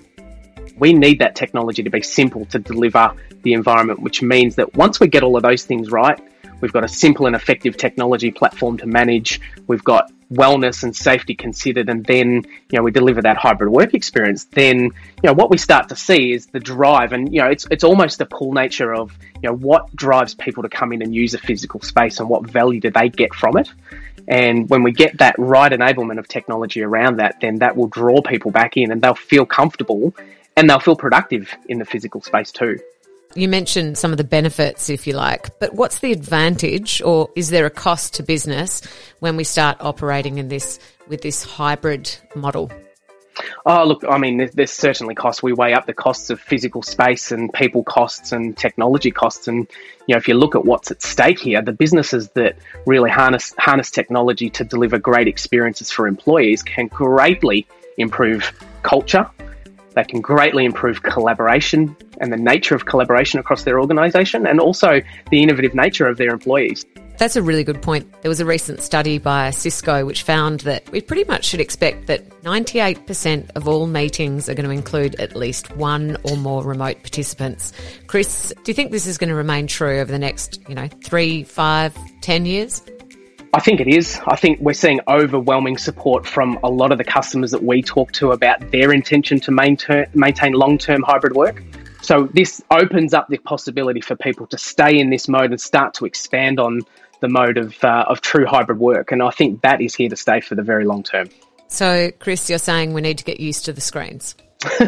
We 0.76 0.92
need 0.92 1.20
that 1.20 1.34
technology 1.34 1.82
to 1.82 1.88
be 1.88 2.02
simple 2.02 2.44
to 2.44 2.58
deliver 2.58 3.14
the 3.40 3.54
environment, 3.54 4.00
which 4.00 4.20
means 4.20 4.56
that 4.56 4.74
once 4.74 5.00
we 5.00 5.08
get 5.08 5.22
all 5.22 5.34
of 5.34 5.42
those 5.42 5.64
things 5.64 5.90
right, 5.90 6.20
we've 6.60 6.72
got 6.72 6.84
a 6.84 6.88
simple 6.88 7.26
and 7.26 7.36
effective 7.36 7.76
technology 7.76 8.30
platform 8.30 8.78
to 8.78 8.86
manage, 8.86 9.40
we've 9.66 9.84
got 9.84 10.10
wellness 10.32 10.82
and 10.82 10.94
safety 10.94 11.34
considered 11.34 11.88
and 11.88 12.04
then 12.04 12.44
you 12.70 12.76
know 12.76 12.82
we 12.82 12.90
deliver 12.90 13.22
that 13.22 13.36
hybrid 13.36 13.70
work 13.70 13.94
experience. 13.94 14.44
Then 14.44 14.78
you 14.78 14.92
know 15.24 15.32
what 15.32 15.50
we 15.50 15.56
start 15.56 15.88
to 15.88 15.96
see 15.96 16.32
is 16.32 16.46
the 16.46 16.60
drive 16.60 17.12
and 17.12 17.32
you 17.32 17.40
know 17.40 17.48
it's 17.48 17.66
it's 17.70 17.84
almost 17.84 18.18
the 18.18 18.26
pull 18.26 18.52
nature 18.52 18.94
of 18.94 19.16
you 19.42 19.48
know 19.48 19.54
what 19.54 19.94
drives 19.96 20.34
people 20.34 20.62
to 20.64 20.68
come 20.68 20.92
in 20.92 21.02
and 21.02 21.14
use 21.14 21.34
a 21.34 21.38
physical 21.38 21.80
space 21.80 22.20
and 22.20 22.28
what 22.28 22.48
value 22.48 22.80
do 22.80 22.90
they 22.90 23.08
get 23.08 23.34
from 23.34 23.56
it. 23.56 23.72
And 24.26 24.68
when 24.68 24.82
we 24.82 24.92
get 24.92 25.18
that 25.18 25.36
right 25.38 25.72
enablement 25.72 26.18
of 26.18 26.28
technology 26.28 26.82
around 26.82 27.16
that 27.20 27.40
then 27.40 27.56
that 27.56 27.76
will 27.76 27.88
draw 27.88 28.20
people 28.20 28.50
back 28.50 28.76
in 28.76 28.92
and 28.92 29.00
they'll 29.00 29.14
feel 29.14 29.46
comfortable 29.46 30.14
and 30.56 30.68
they'll 30.68 30.80
feel 30.80 30.96
productive 30.96 31.50
in 31.68 31.78
the 31.78 31.84
physical 31.86 32.20
space 32.20 32.52
too 32.52 32.78
you 33.38 33.48
mentioned 33.48 33.96
some 33.96 34.10
of 34.10 34.18
the 34.18 34.24
benefits, 34.24 34.90
if 34.90 35.06
you 35.06 35.12
like, 35.14 35.58
but 35.58 35.74
what's 35.74 36.00
the 36.00 36.12
advantage 36.12 37.00
or 37.02 37.30
is 37.36 37.50
there 37.50 37.66
a 37.66 37.70
cost 37.70 38.14
to 38.14 38.22
business 38.22 38.82
when 39.20 39.36
we 39.36 39.44
start 39.44 39.76
operating 39.80 40.38
in 40.38 40.48
this 40.48 40.78
with 41.06 41.22
this 41.22 41.44
hybrid 41.44 42.14
model? 42.34 42.70
Oh, 43.64 43.84
look, 43.84 44.04
I 44.08 44.18
mean, 44.18 44.50
there's, 44.52 44.72
certainly 44.72 45.14
costs. 45.14 45.42
We 45.42 45.52
weigh 45.52 45.72
up 45.72 45.86
the 45.86 45.94
costs 45.94 46.30
of 46.30 46.40
physical 46.40 46.82
space 46.82 47.30
and 47.30 47.52
people 47.52 47.84
costs 47.84 48.32
and 48.32 48.56
technology 48.56 49.12
costs. 49.12 49.46
And, 49.46 49.68
you 50.06 50.14
know, 50.14 50.18
if 50.18 50.26
you 50.26 50.34
look 50.34 50.56
at 50.56 50.64
what's 50.64 50.90
at 50.90 51.02
stake 51.02 51.38
here, 51.38 51.62
the 51.62 51.72
businesses 51.72 52.30
that 52.30 52.56
really 52.84 53.10
harness, 53.10 53.54
harness 53.56 53.92
technology 53.92 54.50
to 54.50 54.64
deliver 54.64 54.98
great 54.98 55.28
experiences 55.28 55.90
for 55.90 56.08
employees 56.08 56.64
can 56.64 56.88
greatly 56.88 57.66
improve 57.96 58.52
culture 58.82 59.30
they 59.98 60.04
can 60.04 60.20
greatly 60.20 60.64
improve 60.64 61.02
collaboration 61.02 61.96
and 62.20 62.32
the 62.32 62.36
nature 62.36 62.76
of 62.76 62.86
collaboration 62.86 63.40
across 63.40 63.64
their 63.64 63.80
organisation 63.80 64.46
and 64.46 64.60
also 64.60 65.00
the 65.30 65.42
innovative 65.42 65.74
nature 65.74 66.06
of 66.06 66.18
their 66.18 66.30
employees. 66.30 66.86
That's 67.18 67.34
a 67.34 67.42
really 67.42 67.64
good 67.64 67.82
point. 67.82 68.06
There 68.22 68.28
was 68.28 68.38
a 68.38 68.46
recent 68.46 68.80
study 68.80 69.18
by 69.18 69.50
Cisco 69.50 70.06
which 70.06 70.22
found 70.22 70.60
that 70.60 70.88
we 70.92 71.00
pretty 71.00 71.24
much 71.24 71.46
should 71.46 71.58
expect 71.60 72.06
that 72.06 72.28
98% 72.42 73.50
of 73.56 73.66
all 73.66 73.88
meetings 73.88 74.48
are 74.48 74.54
going 74.54 74.66
to 74.66 74.70
include 74.70 75.16
at 75.16 75.34
least 75.34 75.74
one 75.76 76.16
or 76.22 76.36
more 76.36 76.62
remote 76.62 76.98
participants. 77.02 77.72
Chris, 78.06 78.54
do 78.62 78.70
you 78.70 78.74
think 78.74 78.92
this 78.92 79.08
is 79.08 79.18
going 79.18 79.30
to 79.30 79.34
remain 79.34 79.66
true 79.66 79.98
over 79.98 80.12
the 80.12 80.18
next, 80.18 80.60
you 80.68 80.76
know, 80.76 80.86
three, 81.02 81.42
five, 81.42 81.92
ten 82.20 82.46
years? 82.46 82.82
I 83.54 83.60
think 83.60 83.80
it 83.80 83.88
is. 83.88 84.20
I 84.26 84.36
think 84.36 84.60
we're 84.60 84.74
seeing 84.74 85.00
overwhelming 85.08 85.78
support 85.78 86.26
from 86.26 86.58
a 86.62 86.68
lot 86.68 86.92
of 86.92 86.98
the 86.98 87.04
customers 87.04 87.50
that 87.52 87.62
we 87.62 87.82
talk 87.82 88.12
to 88.12 88.32
about 88.32 88.70
their 88.70 88.92
intention 88.92 89.40
to 89.40 89.50
maintain, 89.50 90.06
maintain 90.14 90.52
long 90.52 90.76
term 90.76 91.02
hybrid 91.02 91.34
work. 91.34 91.62
So, 92.02 92.28
this 92.32 92.62
opens 92.70 93.14
up 93.14 93.28
the 93.28 93.38
possibility 93.38 94.00
for 94.00 94.16
people 94.16 94.46
to 94.48 94.58
stay 94.58 94.98
in 94.98 95.10
this 95.10 95.28
mode 95.28 95.50
and 95.50 95.60
start 95.60 95.94
to 95.94 96.04
expand 96.04 96.60
on 96.60 96.82
the 97.20 97.28
mode 97.28 97.58
of, 97.58 97.82
uh, 97.82 98.04
of 98.08 98.20
true 98.20 98.46
hybrid 98.46 98.78
work. 98.78 99.12
And 99.12 99.22
I 99.22 99.30
think 99.30 99.62
that 99.62 99.80
is 99.80 99.94
here 99.94 100.08
to 100.08 100.16
stay 100.16 100.40
for 100.40 100.54
the 100.54 100.62
very 100.62 100.84
long 100.84 101.02
term. 101.02 101.28
So, 101.68 102.10
Chris, 102.18 102.48
you're 102.48 102.58
saying 102.58 102.92
we 102.92 103.00
need 103.00 103.18
to 103.18 103.24
get 103.24 103.40
used 103.40 103.64
to 103.64 103.72
the 103.72 103.80
screens? 103.80 104.36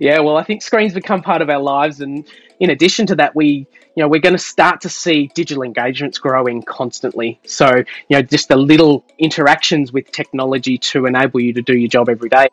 yeah, 0.00 0.20
well, 0.20 0.36
I 0.36 0.44
think 0.44 0.62
screens 0.62 0.94
become 0.94 1.22
part 1.22 1.42
of 1.42 1.50
our 1.50 1.60
lives. 1.60 2.00
And 2.00 2.26
in 2.58 2.70
addition 2.70 3.06
to 3.06 3.16
that, 3.16 3.34
we 3.34 3.66
you 3.96 4.02
know, 4.02 4.08
we're 4.08 4.20
going 4.20 4.34
to 4.34 4.38
start 4.38 4.80
to 4.82 4.88
see 4.88 5.30
digital 5.34 5.62
engagements 5.62 6.18
growing 6.18 6.62
constantly. 6.62 7.40
So, 7.44 7.68
you 8.08 8.16
know, 8.16 8.22
just 8.22 8.48
the 8.48 8.56
little 8.56 9.04
interactions 9.18 9.92
with 9.92 10.10
technology 10.12 10.78
to 10.78 11.06
enable 11.06 11.40
you 11.40 11.52
to 11.54 11.62
do 11.62 11.76
your 11.76 11.88
job 11.88 12.08
every 12.08 12.28
day. 12.28 12.48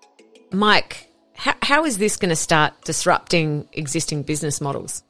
Mike, 0.52 1.12
how, 1.36 1.54
how 1.62 1.86
is 1.86 2.00
this 2.00 2.18
going 2.18 2.30
to 2.30 2.36
start 2.36 2.74
disrupting 2.84 3.68
existing 3.74 4.24
business 4.24 4.60
models? 4.60 5.04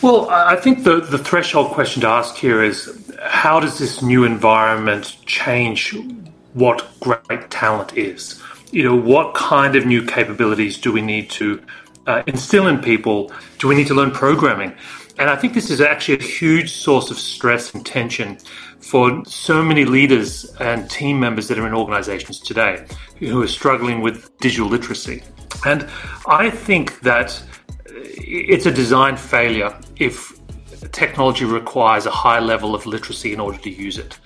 Well, 0.00 0.28
I 0.30 0.54
think 0.54 0.84
the, 0.84 1.00
the 1.00 1.18
threshold 1.18 1.72
question 1.72 2.02
to 2.02 2.08
ask 2.08 2.36
here 2.36 2.62
is 2.62 3.18
how 3.20 3.58
does 3.58 3.78
this 3.78 4.00
new 4.00 4.24
environment 4.24 5.16
change 5.26 5.96
what 6.54 6.86
great 7.00 7.50
talent 7.50 7.96
is? 7.96 8.40
You 8.70 8.84
know, 8.84 8.94
what 8.94 9.34
kind 9.34 9.74
of 9.74 9.86
new 9.86 10.04
capabilities 10.04 10.78
do 10.78 10.92
we 10.92 11.02
need 11.02 11.30
to 11.30 11.60
uh, 12.08 12.22
instill 12.26 12.66
in 12.66 12.78
people? 12.78 13.30
Do 13.58 13.68
we 13.68 13.74
need 13.76 13.86
to 13.86 13.94
learn 13.94 14.10
programming? 14.10 14.74
And 15.18 15.28
I 15.28 15.36
think 15.36 15.52
this 15.54 15.70
is 15.70 15.80
actually 15.80 16.18
a 16.18 16.22
huge 16.22 16.72
source 16.72 17.10
of 17.10 17.18
stress 17.18 17.74
and 17.74 17.84
tension 17.84 18.38
for 18.80 19.24
so 19.26 19.62
many 19.62 19.84
leaders 19.84 20.44
and 20.60 20.88
team 20.88 21.20
members 21.20 21.48
that 21.48 21.58
are 21.58 21.66
in 21.66 21.74
organizations 21.74 22.38
today 22.40 22.86
who 23.18 23.42
are 23.42 23.48
struggling 23.48 24.00
with 24.00 24.36
digital 24.38 24.68
literacy. 24.68 25.22
And 25.66 25.88
I 26.26 26.50
think 26.50 27.00
that 27.00 27.42
it's 27.86 28.66
a 28.66 28.70
design 28.70 29.16
failure 29.16 29.76
if 29.96 30.37
technology 30.92 31.44
requires 31.44 32.06
a 32.06 32.10
high 32.10 32.40
level 32.40 32.74
of 32.74 32.86
literacy 32.86 33.32
in 33.32 33.40
order 33.40 33.58
to 33.58 33.70
use 33.70 33.98
it. 33.98 34.18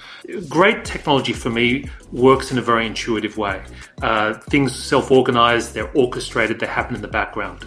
Great 0.48 0.84
technology 0.84 1.32
for 1.32 1.50
me 1.50 1.88
works 2.12 2.50
in 2.50 2.58
a 2.58 2.62
very 2.62 2.86
intuitive 2.86 3.36
way. 3.36 3.62
Uh, 4.00 4.34
things 4.50 4.74
self 4.74 5.10
organize, 5.10 5.72
they're 5.72 5.90
orchestrated, 5.92 6.60
they 6.60 6.66
happen 6.66 6.94
in 6.94 7.02
the 7.02 7.08
background. 7.08 7.64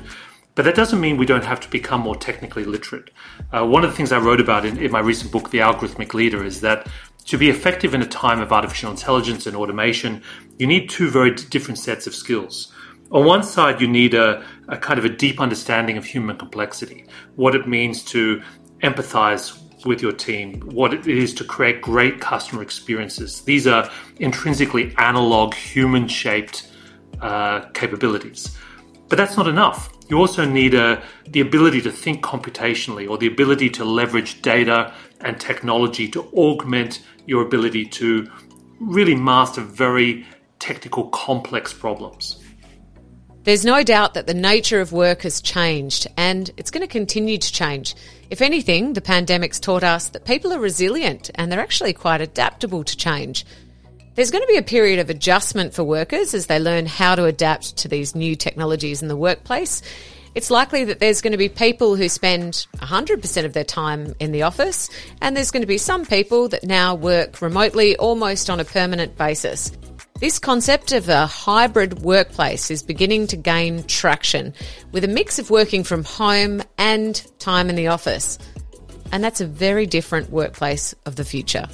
But 0.56 0.64
that 0.64 0.76
doesn't 0.76 1.02
mean 1.02 1.18
we 1.18 1.26
don't 1.26 1.44
have 1.44 1.60
to 1.62 1.70
become 1.70 2.02
more 2.02 2.16
technically 2.16 2.64
literate. 2.64 3.12
Uh, 3.52 3.66
one 3.66 3.84
of 3.84 3.92
the 3.92 3.98
things 3.98 4.14
I 4.14 4.20
wrote 4.20 4.40
about 4.40 4.66
in, 4.66 4.78
in 4.78 4.90
my 4.92 5.00
recent 5.00 5.32
book, 5.32 5.52
The 5.52 5.58
Algorithmic 5.60 6.14
Leader, 6.14 6.46
is 6.46 6.62
that 6.62 6.88
to 7.26 7.38
be 7.38 7.50
effective 7.50 7.94
in 7.94 8.02
a 8.02 8.08
time 8.08 8.40
of 8.40 8.54
artificial 8.54 8.90
intelligence 8.92 9.46
and 9.48 9.56
automation, 9.56 10.22
you 10.58 10.68
need 10.68 10.90
two 10.90 11.10
very 11.10 11.32
different 11.32 11.78
sets 11.78 12.08
of 12.08 12.16
skills. 12.16 12.72
On 13.12 13.26
one 13.26 13.44
side, 13.44 13.82
you 13.82 13.88
need 13.88 14.14
a, 14.14 14.46
a 14.68 14.78
kind 14.78 14.98
of 14.98 15.06
a 15.06 15.10
deep 15.10 15.40
understanding 15.40 15.98
of 15.98 16.06
human 16.06 16.38
complexity, 16.38 17.06
what 17.36 17.54
it 17.54 17.68
means 17.68 18.04
to 18.06 18.42
empathize 18.82 19.62
with 19.86 20.02
your 20.02 20.12
team, 20.12 20.60
what 20.62 20.94
it 20.94 21.08
is 21.08 21.34
to 21.36 21.44
create 21.44 21.82
great 21.82 22.20
customer 22.20 22.62
experiences. 22.62 23.42
These 23.42 23.68
are 23.68 23.90
intrinsically 24.18 24.94
analog, 24.98 25.54
human 25.54 26.08
shaped 26.08 26.72
uh, 27.22 27.62
capabilities. 27.74 28.58
But 29.08 29.18
that's 29.18 29.38
not 29.38 29.48
enough. 29.48 29.92
You 30.10 30.18
also 30.18 30.46
need 30.46 30.76
uh, 30.76 31.02
the 31.28 31.42
ability 31.42 31.82
to 31.82 31.92
think 31.92 32.24
computationally 32.24 33.10
or 33.10 33.18
the 33.18 33.28
ability 33.28 33.70
to 33.72 33.86
leverage 33.86 34.42
data 34.42 34.94
and 35.22 35.40
technology 35.40 36.08
to 36.10 36.24
augment 36.34 37.02
your 37.26 37.44
ability 37.44 37.86
to 37.86 38.30
really 38.80 39.16
master 39.16 39.62
very 39.62 40.26
technical, 40.60 41.10
complex 41.10 41.74
problems. 41.74 42.44
There's 43.46 43.64
no 43.64 43.84
doubt 43.84 44.16
that 44.16 44.26
the 44.26 44.34
nature 44.34 44.82
of 44.82 44.92
work 44.92 45.22
has 45.22 45.40
changed 45.40 46.08
and 46.18 46.50
it's 46.58 46.72
going 46.72 46.82
to 46.82 46.92
continue 46.92 47.38
to 47.38 47.54
change. 47.54 47.94
If 48.32 48.42
anything, 48.42 48.94
the 48.94 49.02
pandemic's 49.02 49.60
taught 49.60 49.84
us 49.84 50.10
that 50.10 50.26
people 50.26 50.52
are 50.52 50.60
resilient 50.60 51.30
and 51.36 51.52
they're 51.52 51.60
actually 51.60 51.94
quite 51.94 52.22
adaptable 52.22 52.84
to 52.84 52.98
change. 52.98 53.46
There's 54.16 54.32
going 54.32 54.42
to 54.42 54.48
be 54.48 54.58
a 54.58 54.64
period 54.64 54.98
of 54.98 55.12
adjustment 55.12 55.76
for 55.76 55.84
workers 55.84 56.34
as 56.34 56.48
they 56.48 56.58
learn 56.58 56.88
how 56.88 57.14
to 57.14 57.26
adapt 57.26 57.78
to 57.78 57.88
these 57.88 58.16
new 58.16 58.36
technologies 58.36 59.04
in 59.04 59.10
the 59.10 59.16
workplace. 59.16 59.84
It's 60.34 60.50
likely 60.50 60.86
that 60.86 61.00
there's 61.00 61.22
going 61.22 61.34
to 61.34 61.38
be 61.38 61.48
people 61.48 61.96
who 61.96 62.10
spend 62.10 62.66
100% 62.78 63.46
of 63.46 63.54
their 63.54 63.64
time 63.64 64.16
in 64.20 64.32
the 64.32 64.42
office, 64.42 64.90
and 65.22 65.38
there's 65.38 65.52
going 65.52 65.62
to 65.62 65.68
be 65.68 65.78
some 65.78 66.04
people 66.04 66.50
that 66.50 66.64
now 66.64 66.96
work 66.96 67.42
remotely 67.44 67.96
almost 67.98 68.50
on 68.50 68.60
a 68.60 68.66
permanent 68.66 69.18
basis. 69.18 69.72
This 70.18 70.40
concept 70.40 70.94
of 70.94 71.10
a 71.10 71.28
hybrid 71.28 72.00
workplace 72.00 72.72
is 72.72 72.82
beginning 72.82 73.28
to 73.28 73.36
gain 73.36 73.84
traction 73.84 74.54
with 74.94 75.04
a 75.04 75.10
mix 75.10 75.40
of 75.40 75.50
working 75.50 75.84
from 75.84 76.06
home 76.06 76.62
and 76.78 77.22
time 77.38 77.70
in 77.70 77.76
the 77.76 77.88
office. 77.88 78.40
And 79.12 79.22
that's 79.22 79.42
a 79.42 79.46
very 79.46 79.86
different 79.86 80.30
workplace 80.30 80.96
of 81.06 81.18
the 81.18 81.26
future. 81.26 81.68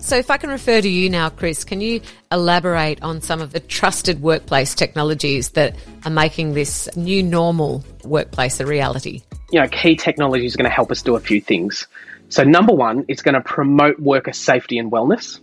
So, 0.00 0.16
if 0.16 0.30
I 0.30 0.36
can 0.36 0.50
refer 0.50 0.82
to 0.82 0.88
you 0.88 1.08
now, 1.08 1.30
Chris, 1.30 1.64
can 1.64 1.80
you 1.80 2.02
elaborate 2.30 3.02
on 3.02 3.22
some 3.22 3.40
of 3.40 3.52
the 3.52 3.60
trusted 3.60 4.20
workplace 4.20 4.74
technologies 4.74 5.52
that 5.52 5.74
are 6.04 6.10
making 6.10 6.52
this 6.52 6.94
new 6.94 7.22
normal 7.22 7.82
workplace 8.04 8.60
a 8.60 8.66
reality? 8.66 9.22
You 9.50 9.60
know, 9.60 9.68
key 9.68 9.96
technology 9.96 10.44
is 10.44 10.56
going 10.56 10.68
to 10.68 10.74
help 10.74 10.90
us 10.90 11.00
do 11.00 11.16
a 11.16 11.20
few 11.20 11.40
things. 11.40 11.86
So, 12.28 12.44
number 12.44 12.74
one, 12.74 13.06
it's 13.08 13.22
going 13.22 13.34
to 13.34 13.40
promote 13.40 13.98
worker 13.98 14.34
safety 14.34 14.76
and 14.76 14.92
wellness. 14.92 15.40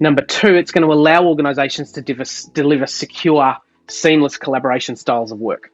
Number 0.00 0.22
two, 0.22 0.54
it's 0.54 0.70
going 0.70 0.86
to 0.86 0.92
allow 0.92 1.24
organizations 1.24 1.92
to 1.92 2.02
deliver 2.02 2.86
secure, 2.86 3.56
seamless 3.88 4.36
collaboration 4.36 4.96
styles 4.96 5.32
of 5.32 5.40
work. 5.40 5.70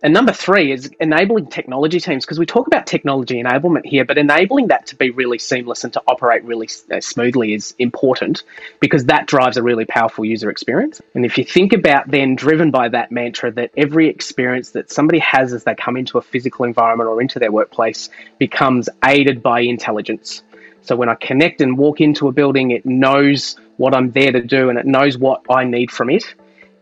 And 0.00 0.14
number 0.14 0.32
three 0.32 0.70
is 0.70 0.88
enabling 1.00 1.48
technology 1.48 1.98
teams, 1.98 2.24
because 2.24 2.38
we 2.38 2.46
talk 2.46 2.68
about 2.68 2.86
technology 2.86 3.42
enablement 3.42 3.84
here, 3.84 4.04
but 4.04 4.16
enabling 4.16 4.68
that 4.68 4.86
to 4.86 4.96
be 4.96 5.10
really 5.10 5.38
seamless 5.38 5.82
and 5.82 5.92
to 5.94 6.02
operate 6.06 6.44
really 6.44 6.68
uh, 6.92 7.00
smoothly 7.00 7.52
is 7.52 7.74
important 7.80 8.44
because 8.78 9.06
that 9.06 9.26
drives 9.26 9.56
a 9.56 9.62
really 9.62 9.84
powerful 9.84 10.24
user 10.24 10.50
experience. 10.50 11.02
And 11.14 11.24
if 11.24 11.36
you 11.36 11.44
think 11.44 11.72
about 11.72 12.08
then 12.08 12.36
driven 12.36 12.70
by 12.70 12.88
that 12.90 13.10
mantra 13.10 13.50
that 13.52 13.72
every 13.76 14.08
experience 14.08 14.70
that 14.70 14.88
somebody 14.88 15.18
has 15.18 15.52
as 15.52 15.64
they 15.64 15.74
come 15.74 15.96
into 15.96 16.16
a 16.16 16.22
physical 16.22 16.64
environment 16.64 17.10
or 17.10 17.20
into 17.20 17.40
their 17.40 17.50
workplace 17.50 18.08
becomes 18.38 18.88
aided 19.04 19.42
by 19.42 19.60
intelligence. 19.62 20.44
So 20.88 20.96
when 20.96 21.10
I 21.10 21.16
connect 21.16 21.60
and 21.60 21.76
walk 21.76 22.00
into 22.00 22.28
a 22.28 22.32
building, 22.32 22.70
it 22.70 22.86
knows 22.86 23.56
what 23.76 23.94
I'm 23.94 24.10
there 24.10 24.32
to 24.32 24.40
do 24.40 24.70
and 24.70 24.78
it 24.78 24.86
knows 24.86 25.18
what 25.18 25.42
I 25.50 25.64
need 25.64 25.90
from 25.90 26.08
it 26.08 26.24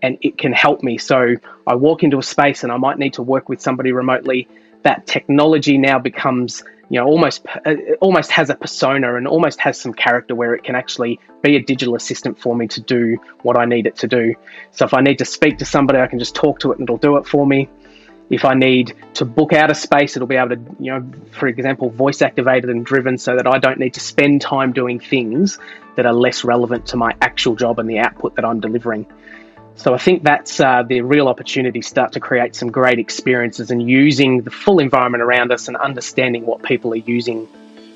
and 0.01 0.17
it 0.21 0.39
can 0.39 0.53
help 0.53 0.85
me. 0.85 0.97
So 0.97 1.35
I 1.67 1.75
walk 1.75 2.05
into 2.05 2.17
a 2.17 2.23
space 2.23 2.63
and 2.63 2.71
I 2.71 2.77
might 2.77 2.99
need 2.99 3.15
to 3.15 3.25
work 3.25 3.49
with 3.49 3.61
somebody 3.61 3.91
remotely. 3.91 4.47
That 4.85 5.09
technology 5.09 5.77
now 5.77 5.99
becomes, 5.99 6.63
you 6.89 7.01
know, 7.01 7.07
almost 7.07 7.45
uh, 7.65 7.75
almost 8.01 8.31
has 8.31 8.49
a 8.49 8.55
persona 8.55 9.17
and 9.17 9.27
almost 9.27 9.59
has 9.59 9.77
some 9.77 9.93
character 9.93 10.37
where 10.37 10.55
it 10.55 10.63
can 10.63 10.77
actually 10.77 11.19
be 11.43 11.57
a 11.57 11.61
digital 11.61 11.97
assistant 11.97 12.39
for 12.39 12.55
me 12.55 12.69
to 12.69 12.81
do 12.81 13.19
what 13.43 13.59
I 13.59 13.65
need 13.65 13.89
it 13.89 13.97
to 13.97 14.07
do. 14.07 14.37
So 14.71 14.85
if 14.85 14.95
I 14.95 15.01
need 15.01 15.19
to 15.19 15.25
speak 15.25 15.59
to 15.59 15.65
somebody, 15.65 15.99
I 15.99 16.07
can 16.07 16.21
just 16.21 16.37
talk 16.37 16.61
to 16.61 16.71
it 16.71 16.79
and 16.79 16.89
it'll 16.89 16.97
do 16.97 17.17
it 17.17 17.27
for 17.27 17.45
me. 17.45 17.69
If 18.29 18.45
I 18.45 18.55
need 18.55 18.95
to 19.15 19.25
book 19.25 19.53
out 19.53 19.71
a 19.71 19.75
space, 19.75 20.17
it'll 20.17 20.27
be 20.27 20.37
able 20.37 20.57
to, 20.57 20.77
you 20.81 20.93
know, 20.93 21.11
for 21.31 21.47
example, 21.47 21.91
voice 21.91 22.23
activated 22.23 22.71
and 22.71 22.85
driven 22.85 23.19
so 23.19 23.37
that 23.37 23.47
I 23.47 23.59
don't 23.59 23.79
need 23.79 23.95
to 23.95 24.01
spend 24.01 24.41
time 24.41 24.73
doing 24.73 24.99
things 24.99 25.59
that 25.95 26.07
are 26.07 26.13
less 26.13 26.45
relevant 26.45 26.87
to 26.87 26.97
my 26.97 27.15
actual 27.23 27.55
job 27.55 27.79
and 27.79 27.89
the 27.89 27.99
output 27.99 28.35
that 28.37 28.45
I'm 28.45 28.61
delivering. 28.61 29.07
So 29.77 29.95
I 29.95 29.99
think 29.99 30.25
that's 30.25 30.59
uh, 30.59 30.83
the 30.83 31.03
real 31.03 31.29
opportunity 31.29 31.83
start 31.83 32.13
to 32.13 32.21
create 32.21 32.57
some 32.57 32.71
great 32.71 32.99
experiences 32.99 33.71
and 33.71 33.87
using 33.89 34.43
the 34.43 34.51
full 34.51 34.79
environment 34.79 35.23
around 35.23 35.53
us 35.53 35.69
and 35.69 35.77
understanding 35.77 36.47
what 36.47 36.63
people 36.63 36.93
are 36.95 36.97
using 36.97 37.47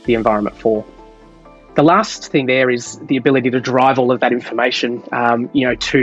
the 0.05 0.15
environment 0.15 0.57
for. 0.59 0.85
The 1.81 1.85
last 1.85 2.31
thing 2.31 2.45
there 2.45 2.69
is 2.69 2.99
the 3.07 3.17
ability 3.17 3.49
to 3.53 3.59
drive 3.59 3.99
all 3.99 4.13
of 4.13 4.21
that 4.21 4.33
information, 4.33 5.03
um, 5.13 5.49
you 5.55 5.67
know, 5.67 5.75
to 5.75 5.99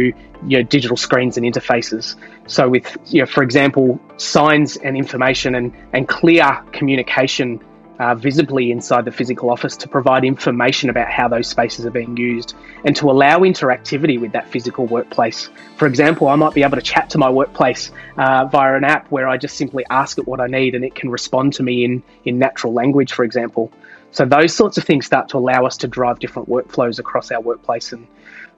you 0.48 0.58
know, 0.58 0.64
digital 0.64 0.98
screens 0.98 1.38
and 1.38 1.46
interfaces. 1.46 2.16
So, 2.48 2.68
with 2.68 2.98
you 3.06 3.22
know, 3.22 3.28
for 3.28 3.44
example, 3.44 4.00
signs 4.18 4.78
and 4.78 4.98
information 4.98 5.54
and 5.54 5.72
and 5.94 6.08
clear 6.08 6.64
communication 6.72 7.64
uh, 8.00 8.16
visibly 8.16 8.72
inside 8.72 9.06
the 9.06 9.12
physical 9.12 9.52
office 9.52 9.78
to 9.78 9.88
provide 9.88 10.26
information 10.26 10.90
about 10.90 11.10
how 11.10 11.28
those 11.28 11.48
spaces 11.48 11.86
are 11.86 11.92
being 11.92 12.18
used 12.18 12.56
and 12.84 12.96
to 12.96 13.12
allow 13.12 13.42
interactivity 13.42 14.20
with 14.20 14.32
that 14.32 14.50
physical 14.50 14.88
workplace. 14.88 15.52
For 15.76 15.86
example, 15.86 16.28
I 16.28 16.36
might 16.36 16.56
be 16.56 16.64
able 16.64 16.78
to 16.78 16.82
chat 16.82 17.12
to 17.12 17.20
my 17.20 17.30
workplace 17.30 17.92
uh, 18.18 18.46
via 18.46 18.74
an 18.74 18.84
app 18.84 19.12
where 19.12 19.28
I 19.28 19.38
just 19.38 19.56
simply 19.56 19.86
ask 19.92 20.18
it 20.18 20.28
what 20.28 20.42
I 20.42 20.48
need 20.48 20.74
and 20.74 20.84
it 20.84 20.96
can 20.96 21.12
respond 21.12 21.54
to 21.54 21.64
me 21.64 21.86
in 21.86 22.02
in 22.26 22.40
natural 22.40 22.74
language, 22.74 23.14
for 23.14 23.24
example. 23.24 23.72
So 24.12 24.26
those 24.26 24.54
sorts 24.56 24.78
of 24.78 24.84
things 24.84 25.06
start 25.06 25.30
to 25.30 25.38
allow 25.38 25.66
us 25.66 25.78
to 25.78 25.88
drive 25.88 26.20
different 26.20 26.50
workflows 26.50 27.00
across 27.00 27.32
our 27.32 27.42
workplace 27.42 27.94
and, 27.94 28.08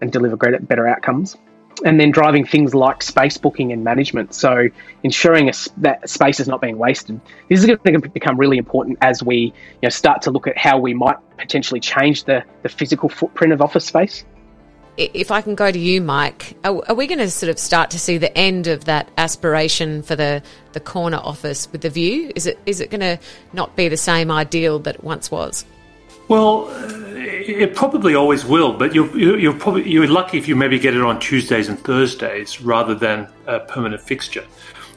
and 0.02 0.12
deliver 0.12 0.36
greater, 0.38 0.60
better 0.60 0.88
outcomes. 0.88 1.38
And 1.86 2.00
then 2.00 2.12
driving 2.12 2.46
things 2.46 2.76
like 2.76 3.02
space 3.02 3.38
booking 3.38 3.72
and 3.72 3.84
management. 3.84 4.34
So 4.34 4.68
ensuring 5.04 5.50
a, 5.50 5.54
that 5.78 6.10
space 6.10 6.40
is 6.42 6.48
not 6.48 6.60
being 6.60 6.78
wasted. 6.78 7.22
This 7.50 7.62
is 7.62 7.66
going 7.66 8.02
to 8.02 8.10
become 8.10 8.38
really 8.38 8.58
important 8.58 8.98
as 9.02 9.24
we 9.24 9.38
you 9.38 9.54
know, 9.84 9.90
start 9.90 10.24
to 10.24 10.32
look 10.32 10.48
at 10.48 10.58
how 10.58 10.78
we 10.78 10.94
might 10.94 11.18
potentially 11.38 11.80
change 11.80 12.26
the, 12.26 12.44
the 12.64 12.70
physical 12.70 13.08
footprint 13.08 13.54
of 13.54 13.62
office 13.62 13.86
space 13.86 14.26
if 15.00 15.32
I 15.32 15.42
can 15.42 15.56
go 15.56 15.72
to 15.72 15.80
you, 15.80 16.02
Mike, 16.02 16.58
are, 16.64 16.94
we 16.94 17.08
going 17.08 17.20
to 17.20 17.30
sort 17.30 17.50
of 17.50 17.58
start 17.58 17.90
to 17.92 18.00
see 18.00 18.18
the 18.18 18.36
end 18.38 18.68
of 18.68 18.86
that 18.86 19.10
aspiration 19.18 20.04
for 20.04 20.16
the, 20.16 20.44
the 20.74 20.80
corner 20.80 21.18
office 21.18 21.72
with 21.72 21.82
the 21.82 21.90
view? 21.90 22.32
Is 22.36 22.46
it 22.46 22.60
is 22.66 22.82
it 22.82 22.90
going 22.90 23.02
to 23.02 23.20
not 23.54 23.76
be 23.76 23.88
the 23.88 23.98
same 23.98 24.30
ideal 24.30 24.80
that 24.80 24.96
it 24.96 25.04
once 25.04 25.32
was? 25.32 25.66
Well, 26.28 26.68
uh, 26.68 26.88
it 27.16 27.76
probably 27.76 28.14
always 28.14 28.46
will, 28.46 28.74
but 28.74 28.94
you're, 28.94 29.18
you're 29.18 29.54
probably 29.54 29.90
you're 29.90 30.08
lucky 30.08 30.38
if 30.38 30.48
you 30.48 30.56
maybe 30.56 30.78
get 30.78 30.94
it 30.94 31.02
on 31.02 31.20
Tuesdays 31.20 31.70
and 31.70 31.80
Thursdays 31.80 32.62
rather 32.62 32.94
than 32.94 33.28
a 33.48 33.62
permanent 33.62 34.02
fixture. 34.02 34.46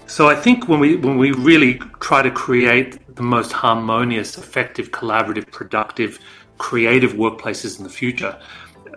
So 0.07 0.29
I 0.29 0.35
think 0.35 0.69
when 0.69 0.81
we 0.81 0.97
when 0.97 1.17
we 1.17 1.31
really 1.31 1.81
try 2.01 2.23
to 2.23 2.31
create 2.31 2.99
the 3.15 3.23
most 3.23 3.53
harmonious, 3.53 4.37
effective, 4.37 4.91
collaborative, 4.91 5.51
productive, 5.51 6.19
creative 6.59 7.13
workplaces 7.13 7.79
in 7.79 7.85
the 7.85 7.91
future, 7.91 8.37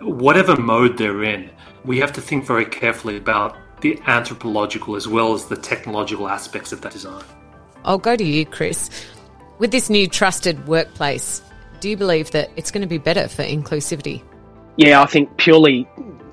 whatever 0.02 0.56
mode 0.56 0.98
they're 0.98 1.24
in, 1.24 1.50
we 1.84 1.98
have 1.98 2.12
to 2.14 2.20
think 2.20 2.46
very 2.46 2.64
carefully 2.64 3.16
about 3.16 3.56
the 3.80 4.00
anthropological 4.06 4.96
as 4.96 5.06
well 5.06 5.34
as 5.34 5.46
the 5.46 5.56
technological 5.56 6.28
aspects 6.28 6.72
of 6.72 6.80
that 6.80 6.92
design. 6.92 7.22
I'll 7.84 7.98
go 7.98 8.16
to 8.16 8.24
you, 8.24 8.44
Chris. 8.44 8.90
With 9.58 9.70
this 9.70 9.88
new 9.88 10.08
trusted 10.08 10.66
workplace, 10.66 11.42
do 11.80 11.88
you 11.88 11.96
believe 11.96 12.30
that 12.32 12.50
it's 12.56 12.70
going 12.70 12.82
to 12.82 12.88
be 12.88 12.98
better 12.98 13.28
for 13.28 13.42
inclusivity? 13.42 14.22
Yeah, 14.76 15.02
I 15.02 15.06
think 15.06 15.36
purely 15.36 15.88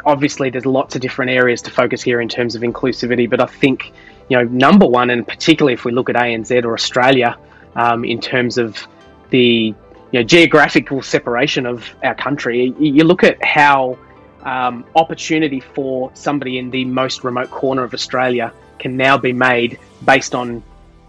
obviously 0.05 0.50
there's 0.50 0.65
lots 0.65 0.96
of 0.96 1.01
different 1.01 1.32
areas 1.32 1.62
to 1.62 1.72
focus 1.72 2.01
here 2.01 2.20
in 2.20 2.27
terms 2.27 2.55
of 2.55 2.62
inclusivity, 2.62 3.29
but 3.29 3.39
I 3.39 3.46
think 3.46 3.93
you 4.29 4.38
know 4.38 4.43
number 4.43 4.86
one, 4.86 5.10
and 5.10 5.27
particularly 5.27 5.74
if 5.74 5.86
we 5.86 5.91
look 5.91 6.10
at 6.10 6.15
ANZ 6.15 6.63
or 6.65 6.74
Australia, 6.74 7.38
um, 7.75 8.03
in 8.03 8.20
terms 8.20 8.58
of 8.58 8.86
the 9.29 9.74
you 10.13 10.20
know, 10.20 10.24
geographical 10.24 11.01
separation 11.01 11.65
of 11.65 11.89
our 12.03 12.13
country, 12.13 12.74
you 12.79 13.03
look 13.03 13.24
at 13.24 13.43
how 13.43 13.98
um, 14.43 14.86
opportunity 14.96 15.60
for 15.60 16.12
somebody 16.13 16.60
in 16.60 16.70
the 16.70 16.86
most 16.86 17.24
remote 17.24 17.50
corner 17.50 17.84
of 17.84 17.96
Australia 17.96 18.53
can 18.77 18.96
now 18.96 19.17
be 19.17 19.34
made 19.34 19.79
based 20.05 20.36
on 20.36 20.62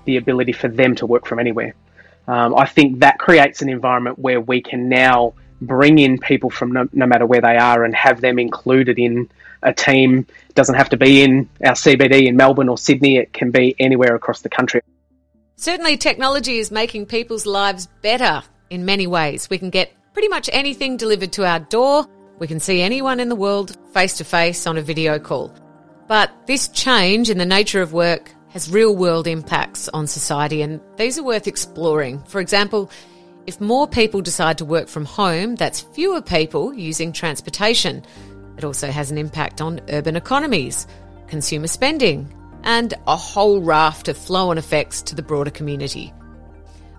the 0.06 0.16
ability 0.16 0.52
for 0.52 0.68
them 0.68 0.94
to 0.94 1.06
work 1.06 1.26
from 1.26 1.38
anywhere. 1.38 1.74
Um, 2.26 2.54
I 2.54 2.64
think 2.64 3.00
that 3.00 3.18
creates 3.18 3.60
an 3.60 3.68
environment 3.68 4.18
where 4.18 4.40
we 4.40 4.62
can 4.62 4.88
now 4.88 5.34
bring 5.60 5.98
in 5.98 6.18
people 6.18 6.48
from 6.48 6.72
no, 6.72 6.88
no, 6.94 7.06
matter 7.06 7.26
where 7.26 7.42
they 7.42 7.58
are 7.58 7.84
and 7.84 7.94
have 7.94 8.22
them 8.22 8.38
included 8.38 8.98
in 8.98 9.28
a 9.62 9.74
team. 9.74 10.26
It 10.48 10.54
doesn't 10.54 10.76
have 10.76 10.88
to 10.90 10.96
be 10.96 11.22
in 11.22 11.50
our 11.62 11.74
CBD 11.74 12.26
in 12.26 12.36
Melbourne 12.36 12.70
or 12.70 12.78
Sydney. 12.78 13.18
It 13.18 13.34
can 13.34 13.50
be 13.50 13.76
anywhere 13.78 14.14
across 14.14 14.40
the 14.40 14.48
country. 14.48 14.80
Certainly, 15.56 15.98
technology 15.98 16.58
is 16.58 16.70
making 16.70 17.04
people's 17.06 17.44
lives 17.44 17.86
better 18.00 18.42
in 18.74 18.84
many 18.84 19.06
ways. 19.06 19.48
We 19.48 19.58
can 19.58 19.70
get 19.70 19.92
pretty 20.12 20.28
much 20.28 20.50
anything 20.52 20.96
delivered 20.96 21.32
to 21.32 21.46
our 21.46 21.60
door. 21.60 22.06
We 22.38 22.46
can 22.46 22.60
see 22.60 22.82
anyone 22.82 23.20
in 23.20 23.28
the 23.28 23.36
world 23.36 23.76
face 23.92 24.16
to 24.18 24.24
face 24.24 24.66
on 24.66 24.76
a 24.76 24.82
video 24.82 25.18
call. 25.18 25.54
But 26.08 26.30
this 26.46 26.68
change 26.68 27.30
in 27.30 27.38
the 27.38 27.46
nature 27.46 27.80
of 27.80 27.92
work 27.92 28.30
has 28.50 28.70
real 28.70 28.94
world 28.94 29.26
impacts 29.26 29.88
on 29.88 30.06
society, 30.06 30.62
and 30.62 30.80
these 30.96 31.18
are 31.18 31.24
worth 31.24 31.46
exploring. 31.46 32.22
For 32.24 32.40
example, 32.40 32.90
if 33.46 33.60
more 33.60 33.86
people 33.86 34.20
decide 34.20 34.58
to 34.58 34.64
work 34.64 34.88
from 34.88 35.04
home, 35.04 35.56
that's 35.56 35.80
fewer 35.80 36.22
people 36.22 36.72
using 36.74 37.12
transportation. 37.12 38.04
It 38.56 38.64
also 38.64 38.90
has 38.90 39.10
an 39.10 39.18
impact 39.18 39.60
on 39.60 39.80
urban 39.88 40.16
economies, 40.16 40.86
consumer 41.26 41.66
spending, 41.66 42.32
and 42.62 42.94
a 43.06 43.16
whole 43.16 43.60
raft 43.60 44.08
of 44.08 44.16
flow 44.16 44.50
on 44.50 44.58
effects 44.58 45.02
to 45.02 45.14
the 45.14 45.22
broader 45.22 45.50
community. 45.50 46.12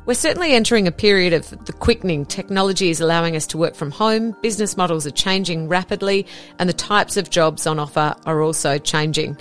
We're 0.06 0.14
certainly 0.14 0.54
entering 0.54 0.88
a 0.88 0.92
period 0.92 1.34
of 1.34 1.50
the 1.66 1.74
quickening. 1.74 2.28
Technology 2.28 2.92
is 2.92 3.02
allowing 3.02 3.36
us 3.36 3.48
to 3.48 3.58
work 3.58 3.74
from 3.74 3.90
home, 3.90 4.36
business 4.44 4.78
models 4.78 5.08
are 5.08 5.12
changing 5.12 5.68
rapidly, 5.68 6.28
and 6.60 6.70
the 6.70 6.74
types 6.74 7.18
of 7.18 7.32
jobs 7.32 7.66
on 7.66 7.80
offer 7.80 8.16
are 8.28 8.44
also 8.44 8.78
changing. 8.78 9.36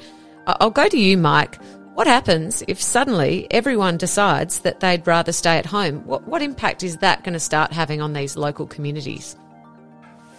I'll 0.46 0.70
go 0.70 0.88
to 0.88 0.98
you, 0.98 1.18
Mike. 1.18 1.58
What 1.92 2.06
happens 2.06 2.64
if 2.66 2.80
suddenly 2.80 3.46
everyone 3.50 3.98
decides 3.98 4.60
that 4.60 4.80
they'd 4.80 5.06
rather 5.06 5.32
stay 5.32 5.58
at 5.58 5.66
home? 5.66 6.04
What, 6.06 6.26
what 6.26 6.40
impact 6.40 6.82
is 6.82 6.96
that 6.96 7.22
going 7.24 7.34
to 7.34 7.40
start 7.40 7.70
having 7.70 8.00
on 8.00 8.14
these 8.14 8.34
local 8.34 8.66
communities? 8.66 9.36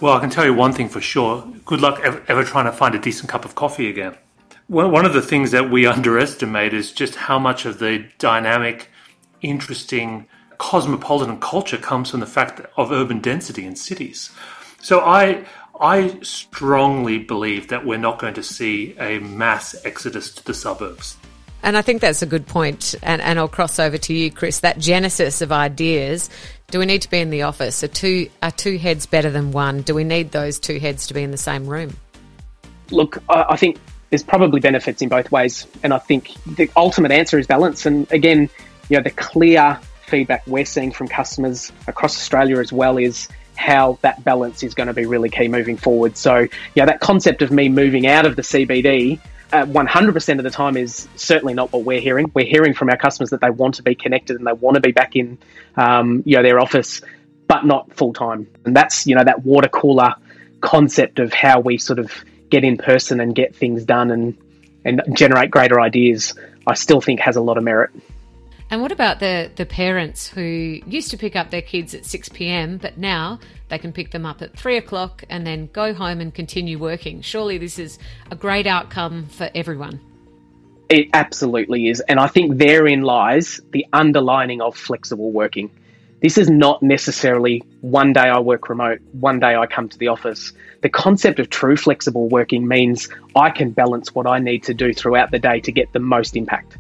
Well, 0.02 0.14
I 0.14 0.20
can 0.20 0.32
tell 0.32 0.44
you 0.44 0.56
one 0.56 0.74
thing 0.74 0.90
for 0.90 1.02
sure. 1.02 1.48
Good 1.66 1.82
luck 1.82 2.02
ever, 2.04 2.24
ever 2.28 2.44
trying 2.44 2.66
to 2.66 2.72
find 2.72 2.96
a 2.96 3.00
decent 3.00 3.30
cup 3.30 3.46
of 3.46 3.54
coffee 3.54 3.90
again. 3.90 4.18
One 4.68 5.06
of 5.06 5.14
the 5.14 5.22
things 5.22 5.52
that 5.52 5.70
we 5.70 5.86
underestimate 5.86 6.74
is 6.74 6.92
just 6.92 7.14
how 7.16 7.38
much 7.38 7.66
of 7.66 7.78
the 7.78 8.06
dynamic, 8.18 8.90
interesting, 9.46 10.28
cosmopolitan 10.58 11.40
culture 11.40 11.78
comes 11.78 12.12
from 12.12 12.20
the 12.20 12.26
fact 12.26 12.62
of 12.78 12.92
urban 12.92 13.20
density 13.20 13.66
in 13.66 13.76
cities. 13.76 14.32
So 14.82 15.02
I 15.02 15.46
I 15.80 16.18
strongly 16.22 17.20
believe 17.20 17.68
that 17.68 17.86
we're 17.86 17.98
not 17.98 18.20
going 18.20 18.36
to 18.36 18.44
see 18.44 18.96
a 18.98 19.20
mass 19.20 19.76
exodus 19.84 20.34
to 20.36 20.46
the 20.46 20.54
suburbs. 20.54 21.18
And 21.64 21.76
I 21.76 21.82
think 21.82 22.00
that's 22.00 22.22
a 22.22 22.28
good 22.28 22.46
point. 22.46 22.96
And, 23.02 23.22
and 23.22 23.40
I'll 23.40 23.48
cross 23.48 23.80
over 23.80 23.98
to 23.98 24.14
you, 24.14 24.32
Chris. 24.32 24.60
That 24.60 24.78
genesis 24.78 25.42
of 25.42 25.52
ideas. 25.52 26.30
Do 26.70 26.80
we 26.80 26.86
need 26.86 27.02
to 27.02 27.10
be 27.10 27.20
in 27.20 27.30
the 27.30 27.42
office? 27.42 27.84
Are 27.84 27.88
two, 27.88 28.30
are 28.44 28.52
two 28.52 28.78
heads 28.78 29.06
better 29.06 29.32
than 29.32 29.52
one? 29.52 29.82
Do 29.82 29.96
we 29.96 30.04
need 30.04 30.32
those 30.32 30.60
two 30.60 30.80
heads 30.80 31.08
to 31.08 31.14
be 31.14 31.24
in 31.24 31.32
the 31.32 31.38
same 31.38 31.66
room? 31.66 31.98
Look, 32.92 33.22
I 33.28 33.58
think 33.58 33.80
there's 34.12 34.24
probably 34.24 34.60
benefits 34.60 35.02
in 35.02 35.10
both 35.10 35.32
ways. 35.32 35.66
And 35.84 35.94
I 35.94 35.98
think 35.98 36.32
the 36.46 36.70
ultimate 36.78 37.12
answer 37.12 37.40
is 37.40 37.48
balance. 37.48 37.86
And 37.86 38.10
again, 38.12 38.50
you 38.90 38.98
know, 38.98 39.04
the 39.04 39.12
clear 39.12 39.80
feedback 40.08 40.46
we're 40.48 40.66
seeing 40.66 40.92
from 40.92 41.08
customers 41.08 41.72
across 41.88 42.16
Australia 42.16 42.60
as 42.60 42.72
well 42.72 42.98
is 42.98 43.28
how 43.56 43.98
that 44.02 44.24
balance 44.24 44.64
is 44.64 44.74
going 44.74 44.88
to 44.88 44.94
be 44.94 45.06
really 45.06 45.30
key 45.30 45.48
moving 45.48 45.78
forward. 45.78 46.18
So, 46.18 46.48
yeah, 46.76 46.86
that 46.86 47.00
concept 47.00 47.42
of 47.42 47.52
me 47.52 47.70
moving 47.70 48.06
out 48.06 48.26
of 48.26 48.36
the 48.36 48.42
CBD 48.42 49.20
100% 49.52 50.30
uh, 50.30 50.38
of 50.38 50.44
the 50.44 50.50
time 50.50 50.78
is 50.78 51.08
certainly 51.16 51.54
not 51.54 51.72
what 51.72 51.84
we're 51.84 52.02
hearing. 52.02 52.32
We're 52.34 52.46
hearing 52.46 52.74
from 52.74 52.90
our 52.90 52.98
customers 52.98 53.30
that 53.30 53.42
they 53.42 53.50
want 53.50 53.76
to 53.76 53.84
be 53.84 53.96
connected 53.96 54.38
and 54.38 54.46
they 54.46 54.54
want 54.54 54.76
to 54.76 54.82
be 54.82 54.92
back 54.92 55.16
in, 55.16 55.38
um, 55.76 56.24
you 56.26 56.36
know, 56.36 56.44
their 56.44 56.60
office, 56.60 57.02
but 57.48 57.66
not 57.66 57.94
full 57.94 58.14
time. 58.14 58.48
And 58.66 58.76
that's, 58.76 59.08
you 59.08 59.16
know, 59.16 59.24
that 59.24 59.46
water 59.46 59.70
cooler 59.70 60.16
concept 60.62 61.20
of 61.20 61.34
how 61.34 61.60
we 61.60 61.78
sort 61.78 62.00
of 62.00 62.12
get 62.50 62.64
in 62.64 62.78
person 62.78 63.20
and 63.20 63.36
get 63.36 63.56
things 63.56 63.86
done 63.86 64.12
and, 64.12 64.38
and 64.84 65.02
generate 65.16 65.52
greater 65.52 65.80
ideas, 65.80 66.34
I 66.68 66.74
still 66.74 67.02
think 67.02 67.20
has 67.20 67.36
a 67.36 67.42
lot 67.42 67.58
of 67.58 67.64
merit. 67.64 67.92
And 68.76 68.82
what 68.82 68.92
about 68.92 69.22
the, 69.22 69.50
the 69.56 69.66
parents 69.66 70.28
who 70.28 70.82
used 70.86 71.10
to 71.12 71.18
pick 71.18 71.38
up 71.38 71.50
their 71.50 71.62
kids 71.62 71.94
at 71.94 72.06
6 72.06 72.28
p.m., 72.28 72.78
but 72.78 72.98
now 72.98 73.40
they 73.70 73.78
can 73.78 73.94
pick 73.94 74.12
them 74.12 74.26
up 74.26 74.42
at 74.42 74.60
3 74.60 74.76
o'clock 74.76 75.24
and 75.30 75.48
then 75.48 75.70
go 75.72 75.94
home 75.94 76.20
and 76.20 76.34
continue 76.34 76.78
working? 76.78 77.22
Surely 77.22 77.58
this 77.58 77.80
is 77.80 77.98
a 78.32 78.36
great 78.36 78.68
outcome 78.68 79.28
for 79.28 79.50
everyone. 79.56 80.02
It 80.90 81.08
absolutely 81.14 81.88
is. 81.88 82.02
And 82.02 82.20
I 82.20 82.28
think 82.28 82.58
therein 82.58 83.04
lies 83.04 83.62
the 83.72 83.86
underlining 83.94 84.60
of 84.60 84.76
flexible 84.76 85.32
working. 85.32 85.72
This 86.22 86.38
is 86.38 86.50
not 86.50 86.84
necessarily 86.84 87.64
one 87.80 88.12
day 88.12 88.28
I 88.28 88.40
work 88.40 88.68
remote, 88.68 89.00
one 89.14 89.40
day 89.40 89.56
I 89.56 89.68
come 89.68 89.88
to 89.88 89.98
the 89.98 90.10
office. 90.10 90.52
The 90.82 90.90
concept 90.90 91.40
of 91.40 91.50
true 91.50 91.78
flexible 91.78 92.28
working 92.28 92.68
means 92.68 93.08
I 93.38 93.52
can 93.52 93.72
balance 93.72 94.14
what 94.14 94.28
I 94.28 94.40
need 94.40 94.64
to 94.64 94.74
do 94.74 94.94
throughout 94.94 95.32
the 95.32 95.40
day 95.40 95.62
to 95.62 95.72
get 95.72 95.94
the 95.94 96.00
most 96.00 96.36
impact. 96.36 96.78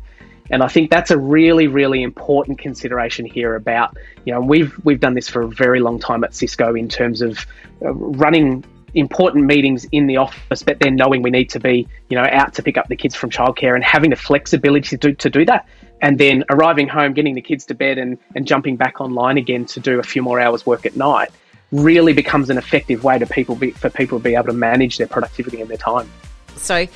And 0.50 0.62
I 0.62 0.68
think 0.68 0.92
that's 0.92 1.12
a 1.12 1.18
really, 1.18 1.68
really 1.68 2.04
important 2.04 2.60
consideration 2.60 3.26
here 3.26 3.56
about, 3.56 3.98
you 4.26 4.34
know, 4.34 4.42
we've, 4.42 4.74
we've 4.84 5.00
done 5.00 5.16
this 5.16 5.28
for 5.28 5.42
a 5.42 5.48
very 5.48 5.80
long 5.80 6.00
time 6.00 6.24
at 6.24 6.36
Cisco 6.36 6.76
in 6.76 6.88
terms 6.88 7.22
of 7.22 7.46
uh, 7.82 7.92
running 7.94 8.64
important 8.94 9.46
meetings 9.46 9.86
in 9.92 10.08
the 10.08 10.18
office, 10.18 10.64
but 10.64 10.80
then 10.80 10.96
knowing 10.96 11.22
we 11.22 11.30
need 11.30 11.50
to 11.50 11.60
be, 11.60 11.88
you 12.10 12.18
know, 12.18 12.26
out 12.32 12.54
to 12.54 12.64
pick 12.64 12.78
up 12.78 12.88
the 12.88 12.96
kids 12.96 13.16
from 13.16 13.30
childcare 13.30 13.76
and 13.76 13.84
having 13.84 14.10
the 14.10 14.16
flexibility 14.16 14.90
to 14.90 14.98
do, 14.98 15.14
to 15.14 15.30
do 15.30 15.46
that. 15.46 15.68
And 16.02 16.18
then 16.18 16.44
arriving 16.50 16.88
home, 16.88 17.14
getting 17.14 17.36
the 17.36 17.42
kids 17.42 17.66
to 17.66 17.74
bed 17.74 17.98
and, 17.98 18.18
and 18.36 18.48
jumping 18.48 18.76
back 18.76 19.02
online 19.02 19.38
again 19.38 19.66
to 19.68 19.80
do 19.80 20.00
a 20.00 20.04
few 20.04 20.22
more 20.22 20.40
hours 20.40 20.66
work 20.66 20.86
at 20.86 20.96
night 20.96 21.30
really 21.72 22.14
becomes 22.14 22.50
an 22.50 22.58
effective 22.58 23.04
way 23.04 23.18
to 23.20 23.26
people 23.26 23.56
be, 23.56 23.72
for 23.72 23.90
people 23.90 24.20
to 24.20 24.24
be 24.24 24.36
able 24.36 24.46
to 24.46 24.54
manage 24.54 24.98
their 24.98 25.08
productivity 25.08 25.62
and 25.62 25.70
their 25.70 25.78
time. 25.78 26.10
So, 26.56 26.88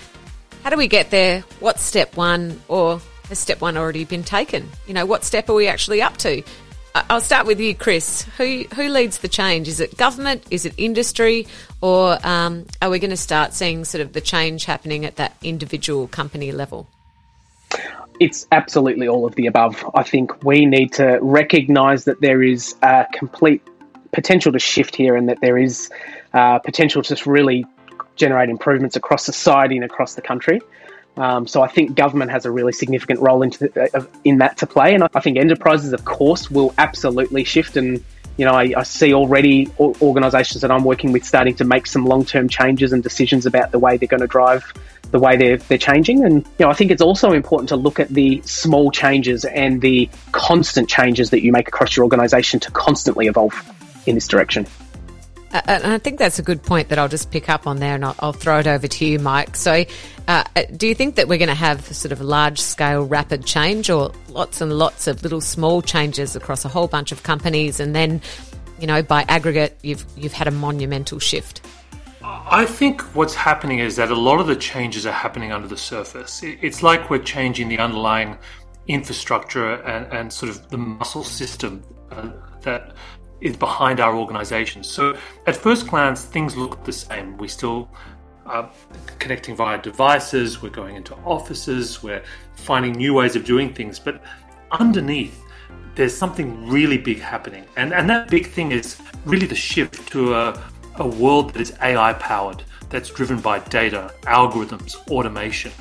how 0.63 0.69
do 0.69 0.77
we 0.77 0.87
get 0.87 1.09
there? 1.09 1.41
What's 1.59 1.81
step 1.81 2.15
one? 2.15 2.61
Or 2.67 3.01
has 3.29 3.39
step 3.39 3.61
one 3.61 3.77
already 3.77 4.03
been 4.03 4.23
taken? 4.23 4.69
You 4.87 4.93
know, 4.93 5.05
what 5.05 5.23
step 5.23 5.49
are 5.49 5.53
we 5.53 5.67
actually 5.67 6.01
up 6.01 6.17
to? 6.17 6.43
I'll 6.95 7.21
start 7.21 7.45
with 7.45 7.59
you, 7.59 7.75
Chris. 7.75 8.23
Who 8.37 8.65
who 8.75 8.89
leads 8.89 9.19
the 9.19 9.27
change? 9.27 9.67
Is 9.67 9.79
it 9.79 9.95
government? 9.95 10.43
Is 10.49 10.65
it 10.65 10.73
industry? 10.77 11.47
Or 11.81 12.17
um, 12.25 12.65
are 12.81 12.89
we 12.89 12.99
going 12.99 13.11
to 13.11 13.17
start 13.17 13.53
seeing 13.53 13.85
sort 13.85 14.01
of 14.01 14.13
the 14.13 14.21
change 14.21 14.65
happening 14.65 15.05
at 15.05 15.17
that 15.17 15.35
individual 15.43 16.07
company 16.07 16.51
level? 16.51 16.87
It's 18.19 18.47
absolutely 18.51 19.07
all 19.07 19.25
of 19.25 19.35
the 19.35 19.45
above. 19.45 19.89
I 19.93 20.03
think 20.03 20.43
we 20.43 20.65
need 20.65 20.93
to 20.93 21.19
recognise 21.21 22.05
that 22.05 22.19
there 22.19 22.43
is 22.43 22.75
a 22.81 23.05
complete 23.13 23.61
potential 24.11 24.51
to 24.51 24.59
shift 24.59 24.95
here, 24.95 25.15
and 25.15 25.29
that 25.29 25.39
there 25.41 25.57
is 25.57 25.89
uh, 26.33 26.59
potential 26.59 27.03
to 27.03 27.29
really 27.29 27.65
generate 28.15 28.49
improvements 28.49 28.95
across 28.95 29.23
society 29.23 29.75
and 29.75 29.85
across 29.85 30.15
the 30.15 30.21
country. 30.21 30.59
Um, 31.17 31.47
so 31.47 31.61
I 31.61 31.67
think 31.67 31.95
government 31.95 32.31
has 32.31 32.45
a 32.45 32.51
really 32.51 32.71
significant 32.71 33.19
role 33.19 33.41
into 33.41 33.69
uh, 33.93 34.05
in 34.23 34.37
that 34.37 34.57
to 34.57 34.67
play, 34.67 34.93
and 34.93 35.03
I 35.13 35.19
think 35.19 35.37
enterprises, 35.37 35.91
of 35.91 36.05
course, 36.05 36.49
will 36.49 36.73
absolutely 36.77 37.43
shift. 37.43 37.75
And 37.75 38.03
you 38.37 38.45
know, 38.45 38.53
I, 38.53 38.73
I 38.77 38.83
see 38.83 39.13
already 39.13 39.67
organisations 39.79 40.61
that 40.61 40.71
I'm 40.71 40.85
working 40.85 41.11
with 41.11 41.25
starting 41.25 41.55
to 41.55 41.65
make 41.65 41.87
some 41.87 42.05
long 42.05 42.23
term 42.23 42.47
changes 42.47 42.93
and 42.93 43.03
decisions 43.03 43.45
about 43.45 43.71
the 43.71 43.79
way 43.79 43.97
they're 43.97 44.07
going 44.07 44.21
to 44.21 44.27
drive 44.27 44.71
the 45.11 45.19
way 45.19 45.35
they're 45.37 45.57
they're 45.57 45.77
changing. 45.77 46.23
And 46.23 46.45
you 46.57 46.65
know, 46.65 46.69
I 46.69 46.73
think 46.73 46.91
it's 46.91 47.01
also 47.01 47.31
important 47.33 47.69
to 47.69 47.75
look 47.75 47.99
at 47.99 48.09
the 48.09 48.41
small 48.45 48.91
changes 48.91 49.45
and 49.45 49.81
the 49.81 50.09
constant 50.31 50.89
changes 50.89 51.31
that 51.31 51.43
you 51.43 51.51
make 51.51 51.67
across 51.67 51.95
your 51.95 52.03
organisation 52.03 52.59
to 52.61 52.71
constantly 52.71 53.27
evolve 53.27 53.53
in 54.05 54.15
this 54.15 54.27
direction. 54.27 54.67
Uh, 55.51 55.61
and 55.65 55.93
I 55.93 55.97
think 55.97 56.19
that's 56.19 56.37
a 56.37 56.43
good 56.43 56.61
point 56.61 56.89
that 56.89 56.99
I'll 56.99 57.07
just 57.07 57.31
pick 57.31 57.49
up 57.49 57.65
on 57.65 57.77
there 57.77 57.95
and 57.95 58.05
I'll, 58.05 58.15
I'll 58.19 58.33
throw 58.33 58.59
it 58.59 58.67
over 58.67 58.87
to 58.87 59.05
you, 59.05 59.19
Mike. 59.19 59.55
So, 59.55 59.83
uh, 60.27 60.43
uh 60.55 60.63
do 60.75 60.87
you 60.87 60.95
think 60.95 61.15
that 61.15 61.27
we're 61.27 61.39
going 61.39 61.49
to 61.49 61.55
have 61.55 61.85
sort 61.85 62.11
of 62.11 62.21
large 62.21 62.59
scale 62.59 63.03
rapid 63.03 63.45
change 63.45 63.89
or 63.89 64.11
lots 64.29 64.61
and 64.61 64.77
lots 64.77 65.07
of 65.07 65.23
little 65.23 65.41
small 65.41 65.81
changes 65.81 66.35
across 66.35 66.65
a 66.65 66.69
whole 66.69 66.87
bunch 66.87 67.11
of 67.11 67.23
companies 67.23 67.79
and 67.79 67.95
then, 67.95 68.21
you 68.79 68.87
know, 68.87 69.01
by 69.01 69.25
aggregate, 69.27 69.77
you've, 69.81 70.05
you've 70.15 70.33
had 70.33 70.47
a 70.47 70.51
monumental 70.51 71.19
shift? 71.19 71.61
I 72.21 72.65
think 72.65 73.01
what's 73.15 73.33
happening 73.33 73.79
is 73.79 73.95
that 73.95 74.11
a 74.11 74.15
lot 74.15 74.39
of 74.39 74.47
the 74.47 74.55
changes 74.55 75.05
are 75.05 75.11
happening 75.11 75.51
under 75.51 75.67
the 75.67 75.77
surface. 75.77 76.41
It's 76.43 76.83
like 76.83 77.09
we're 77.09 77.23
changing 77.23 77.69
the 77.69 77.79
underlying 77.79 78.37
infrastructure 78.87 79.73
and, 79.83 80.11
and 80.11 80.33
sort 80.33 80.49
of 80.49 80.69
the 80.69 80.77
muscle 80.77 81.23
system 81.23 81.83
uh, 82.11 82.29
that 82.61 82.93
is 83.41 83.55
behind 83.55 83.99
our 83.99 84.15
organization. 84.15 84.83
So 84.83 85.17
at 85.47 85.55
first 85.55 85.87
glance, 85.87 86.23
things 86.23 86.55
look 86.55 86.83
the 86.83 86.93
same. 86.93 87.37
We 87.37 87.47
still 87.47 87.89
uh, 88.45 88.67
connecting 89.19 89.55
via 89.55 89.81
devices, 89.81 90.61
we're 90.61 90.69
going 90.69 90.95
into 90.95 91.15
offices, 91.25 92.01
we're 92.01 92.23
finding 92.55 92.93
new 92.93 93.13
ways 93.13 93.35
of 93.35 93.45
doing 93.45 93.73
things. 93.73 93.99
But 93.99 94.23
underneath, 94.71 95.39
there's 95.95 96.15
something 96.15 96.67
really 96.67 96.97
big 96.97 97.19
happening. 97.19 97.65
And, 97.77 97.93
and 97.93 98.09
that 98.09 98.29
big 98.29 98.47
thing 98.47 98.71
is 98.71 99.01
really 99.25 99.47
the 99.47 99.55
shift 99.55 100.11
to 100.11 100.33
a, 100.33 100.63
a 100.95 101.07
world 101.07 101.53
that 101.53 101.61
is 101.61 101.73
AI 101.81 102.13
powered, 102.13 102.63
that's 102.89 103.09
driven 103.09 103.39
by 103.39 103.59
data, 103.59 104.13
algorithms, 104.23 104.95
automation. 105.09 105.71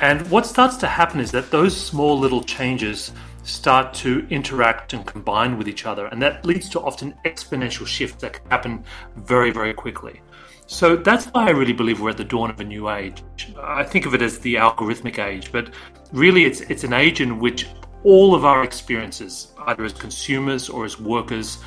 And 0.00 0.28
what 0.30 0.44
starts 0.44 0.76
to 0.78 0.86
happen 0.86 1.20
is 1.20 1.30
that 1.30 1.50
those 1.50 1.74
small 1.74 2.18
little 2.18 2.42
changes 2.42 3.12
start 3.46 3.94
to 3.94 4.26
interact 4.28 4.92
and 4.92 5.06
combine 5.06 5.56
with 5.56 5.68
each 5.68 5.86
other. 5.86 6.06
And 6.06 6.20
that 6.20 6.44
leads 6.44 6.68
to 6.70 6.80
often 6.80 7.14
exponential 7.24 7.86
shifts 7.86 8.20
that 8.22 8.34
can 8.34 8.50
happen 8.50 8.84
very, 9.16 9.50
very 9.50 9.72
quickly. 9.72 10.20
So 10.66 10.96
that's 10.96 11.26
why 11.26 11.46
I 11.46 11.50
really 11.50 11.72
believe 11.72 12.00
we're 12.00 12.10
at 12.10 12.16
the 12.16 12.24
dawn 12.24 12.50
of 12.50 12.58
a 12.58 12.64
new 12.64 12.90
age. 12.90 13.22
I 13.62 13.84
think 13.84 14.04
of 14.04 14.14
it 14.14 14.22
as 14.22 14.40
the 14.40 14.56
algorithmic 14.56 15.24
age, 15.24 15.52
but 15.52 15.70
really 16.12 16.44
it's, 16.44 16.60
it's 16.62 16.82
an 16.82 16.92
age 16.92 17.20
in 17.20 17.38
which 17.38 17.68
all 18.02 18.34
of 18.34 18.44
our 18.44 18.64
experiences, 18.64 19.52
either 19.66 19.84
as 19.84 19.92
consumers 19.92 20.68
or 20.68 20.84
as 20.84 20.98
workers, 20.98 21.58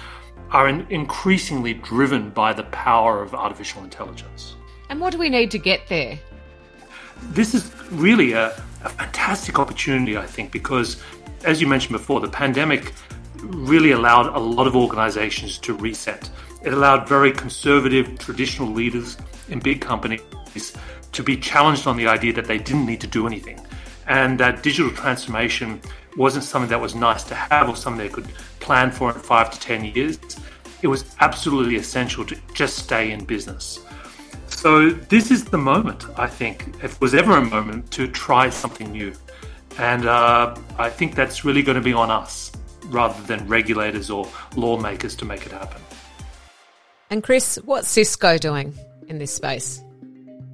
are 0.51 0.67
increasingly 0.67 1.75
driven 1.75 2.29
by 2.31 2.51
the 2.51 2.63
power 2.63 3.21
of 3.21 3.33
artificial 3.33 3.83
intelligence. 3.83 4.55
And 4.89 4.99
what 4.99 5.11
do 5.11 5.17
we 5.17 5.29
need 5.29 5.51
to 5.51 5.59
get 5.59 5.87
there? 5.87 6.19
This 7.21 7.53
is 7.53 7.71
really 7.91 8.33
a, 8.33 8.47
a 8.83 8.89
fantastic 8.89 9.59
opportunity, 9.59 10.17
I 10.17 10.25
think, 10.25 10.51
because 10.51 11.01
as 11.43 11.61
you 11.61 11.67
mentioned 11.67 11.93
before, 11.93 12.19
the 12.19 12.27
pandemic 12.27 12.93
really 13.41 13.91
allowed 13.91 14.27
a 14.35 14.39
lot 14.39 14.67
of 14.67 14.75
organizations 14.75 15.57
to 15.59 15.73
reset. 15.73 16.29
It 16.63 16.73
allowed 16.73 17.07
very 17.07 17.31
conservative, 17.31 18.17
traditional 18.19 18.69
leaders 18.69 19.17
in 19.49 19.59
big 19.59 19.81
companies 19.81 20.21
to 21.11 21.23
be 21.23 21.37
challenged 21.37 21.87
on 21.87 21.97
the 21.97 22.07
idea 22.07 22.33
that 22.33 22.45
they 22.45 22.57
didn't 22.57 22.85
need 22.85 23.01
to 23.01 23.07
do 23.07 23.25
anything. 23.25 23.59
And 24.07 24.39
that 24.39 24.63
digital 24.63 24.91
transformation 24.91 25.81
wasn't 26.17 26.43
something 26.43 26.69
that 26.69 26.81
was 26.81 26.95
nice 26.95 27.23
to 27.25 27.35
have 27.35 27.69
or 27.69 27.75
something 27.75 28.05
they 28.05 28.13
could 28.13 28.27
plan 28.59 28.91
for 28.91 29.11
in 29.11 29.19
five 29.19 29.51
to 29.51 29.59
10 29.59 29.85
years. 29.85 30.19
It 30.81 30.87
was 30.87 31.15
absolutely 31.19 31.75
essential 31.75 32.25
to 32.25 32.37
just 32.53 32.77
stay 32.77 33.11
in 33.11 33.25
business. 33.25 33.79
So, 34.47 34.89
this 34.89 35.31
is 35.31 35.45
the 35.45 35.57
moment, 35.57 36.05
I 36.17 36.27
think, 36.27 36.83
if 36.83 36.99
was 36.99 37.13
ever 37.13 37.37
a 37.37 37.41
moment 37.41 37.91
to 37.91 38.07
try 38.07 38.49
something 38.49 38.91
new. 38.91 39.13
And 39.79 40.05
uh, 40.05 40.55
I 40.77 40.89
think 40.89 41.15
that's 41.15 41.45
really 41.45 41.63
going 41.63 41.77
to 41.77 41.81
be 41.81 41.93
on 41.93 42.11
us 42.11 42.51
rather 42.87 43.21
than 43.23 43.47
regulators 43.47 44.09
or 44.09 44.27
lawmakers 44.55 45.15
to 45.15 45.25
make 45.25 45.45
it 45.45 45.53
happen. 45.53 45.81
And 47.09 47.23
Chris, 47.23 47.57
what's 47.63 47.87
Cisco 47.87 48.37
doing 48.37 48.73
in 49.07 49.19
this 49.19 49.33
space? 49.33 49.81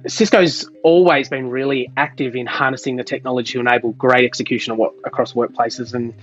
Cisco's 0.06 0.70
always 0.84 1.28
been 1.28 1.50
really 1.50 1.90
active 1.96 2.36
in 2.36 2.46
harnessing 2.46 2.96
the 2.96 3.02
technology 3.02 3.54
to 3.54 3.60
enable 3.60 3.92
great 3.92 4.24
execution 4.24 4.72
of 4.72 4.78
what, 4.78 4.94
across 5.04 5.32
workplaces. 5.32 5.92
And 5.92 6.14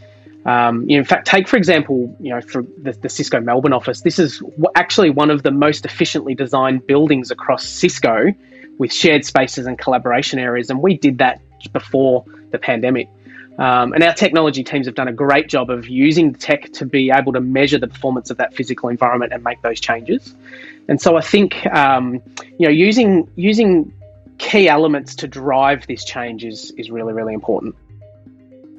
um, 0.46 0.90
you 0.90 0.96
know, 0.96 1.00
in 1.00 1.06
fact, 1.06 1.28
take 1.28 1.48
for 1.48 1.58
example, 1.58 2.16
you 2.20 2.30
know, 2.30 2.42
for 2.42 2.64
the, 2.78 2.94
the, 2.94 3.10
Cisco 3.10 3.40
Melbourne 3.42 3.74
office, 3.74 4.02
this 4.02 4.20
is 4.20 4.42
actually 4.76 5.10
one 5.10 5.30
of 5.30 5.44
the 5.44 5.52
most 5.52 5.86
efficiently 5.86 6.36
designed 6.36 6.88
buildings 6.88 7.32
across 7.32 7.66
Cisco 7.66 8.34
with 8.78 8.92
shared 8.92 9.26
spaces 9.26 9.66
and 9.66 9.78
collaboration 9.78 10.40
areas. 10.40 10.70
And 10.70 10.82
we 10.82 10.98
did 10.98 11.20
that 11.20 11.42
before 11.72 12.26
the 12.54 12.60
pandemic. 12.60 13.10
Um, 13.60 13.94
and 13.94 14.04
our 14.04 14.14
technology 14.14 14.64
teams 14.64 14.88
have 14.88 14.96
done 14.96 15.08
a 15.08 15.14
great 15.14 15.48
job 15.48 15.70
of 15.70 15.88
using 15.88 16.34
tech 16.34 16.72
to 16.74 16.86
be 16.86 17.12
able 17.12 17.34
to 17.34 17.42
measure 17.42 17.78
the 17.78 17.88
performance 17.88 18.32
of 18.32 18.38
that 18.38 18.56
physical 18.56 18.90
environment 18.90 19.34
and 19.34 19.44
make 19.44 19.62
those 19.62 19.80
changes. 19.80 20.34
And 20.88 21.00
so 21.02 21.18
I 21.18 21.22
think 21.22 21.66
um, 21.68 22.22
you 22.58 22.68
know 22.68 22.70
using 22.70 23.30
using 23.36 23.94
key 24.38 24.68
elements 24.68 25.16
to 25.16 25.28
drive 25.28 25.86
this 25.88 26.04
change 26.04 26.44
is 26.44 26.72
is 26.72 26.90
really 26.90 27.14
really 27.14 27.34
important. 27.34 27.76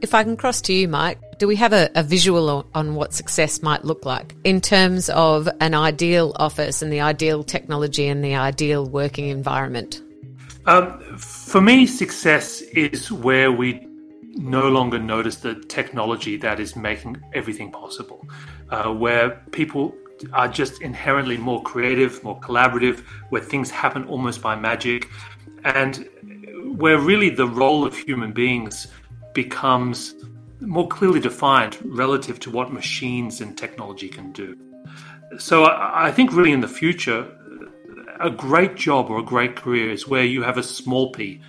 If 0.02 0.12
I 0.12 0.24
can 0.24 0.36
cross 0.36 0.60
to 0.62 0.72
you, 0.74 0.88
Mike, 0.88 1.38
do 1.38 1.46
we 1.46 1.56
have 1.56 1.72
a, 1.72 1.88
a 1.94 2.02
visual 2.02 2.66
on 2.74 2.94
what 2.94 3.14
success 3.14 3.62
might 3.62 3.84
look 3.84 4.04
like 4.04 4.34
in 4.44 4.60
terms 4.60 5.08
of 5.08 5.48
an 5.60 5.74
ideal 5.74 6.32
office 6.36 6.82
and 6.82 6.92
the 6.92 7.00
ideal 7.00 7.42
technology 7.44 8.08
and 8.08 8.22
the 8.22 8.34
ideal 8.34 8.84
working 8.84 9.28
environment? 9.28 10.02
Um, 10.66 11.18
for 11.44 11.60
me, 11.60 11.86
success 11.86 12.62
is 12.62 13.12
where 13.12 13.52
we 13.52 13.86
no 14.36 14.68
longer 14.68 14.98
notice 14.98 15.36
the 15.36 15.54
technology 15.54 16.36
that 16.38 16.58
is 16.58 16.74
making 16.74 17.22
everything 17.34 17.70
possible, 17.70 18.26
uh, 18.70 18.92
where 18.92 19.42
people 19.52 19.94
are 20.32 20.48
just 20.48 20.80
inherently 20.80 21.36
more 21.36 21.62
creative, 21.62 22.22
more 22.24 22.40
collaborative, 22.40 23.00
where 23.28 23.42
things 23.42 23.70
happen 23.70 24.04
almost 24.06 24.40
by 24.40 24.56
magic, 24.56 25.08
and 25.64 26.08
where 26.76 26.98
really 26.98 27.30
the 27.30 27.46
role 27.46 27.84
of 27.84 27.96
human 27.96 28.32
beings 28.32 28.88
becomes 29.34 30.14
more 30.60 30.88
clearly 30.88 31.20
defined 31.20 31.78
relative 31.84 32.40
to 32.40 32.50
what 32.50 32.72
machines 32.72 33.40
and 33.40 33.56
technology 33.58 34.08
can 34.08 34.32
do. 34.32 34.56
So 35.38 35.64
I, 35.64 36.08
I 36.08 36.12
think 36.12 36.32
really 36.32 36.52
in 36.52 36.60
the 36.60 36.68
future, 36.68 37.30
a 38.20 38.30
great 38.30 38.76
job 38.76 39.10
or 39.10 39.18
a 39.18 39.22
great 39.22 39.56
career 39.56 39.90
is 39.90 40.08
where 40.08 40.24
you 40.24 40.42
have 40.42 40.58
a 40.58 40.62
small 40.62 41.12
p 41.12 41.40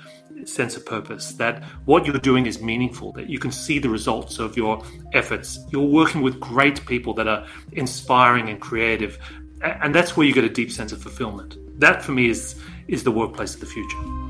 sense 0.44 0.76
of 0.76 0.86
purpose, 0.86 1.34
that 1.34 1.64
what 1.86 2.06
you're 2.06 2.18
doing 2.20 2.46
is 2.46 2.62
meaningful, 2.62 3.12
that 3.14 3.30
you 3.30 3.40
can 3.40 3.52
see 3.52 3.80
the 3.80 3.90
results 3.90 4.40
of 4.40 4.58
your 4.58 4.84
efforts. 5.14 5.60
You're 5.72 5.86
working 5.86 6.22
with 6.22 6.40
great 6.40 6.86
people 6.86 7.14
that 7.16 7.28
are 7.28 7.48
inspiring 7.72 8.50
and 8.50 8.60
creative, 8.60 9.18
and 9.62 9.96
that's 9.96 10.18
where 10.18 10.28
you 10.28 10.34
get 10.34 10.44
a 10.44 10.50
deep 10.50 10.72
sense 10.72 10.92
of 10.92 11.02
fulfillment. 11.02 11.58
That 11.80 12.04
for 12.04 12.12
me 12.12 12.30
is 12.30 12.56
is 12.88 13.04
the 13.04 13.12
workplace 13.12 13.56
of 13.56 13.62
the 13.62 13.66
future. 13.66 14.25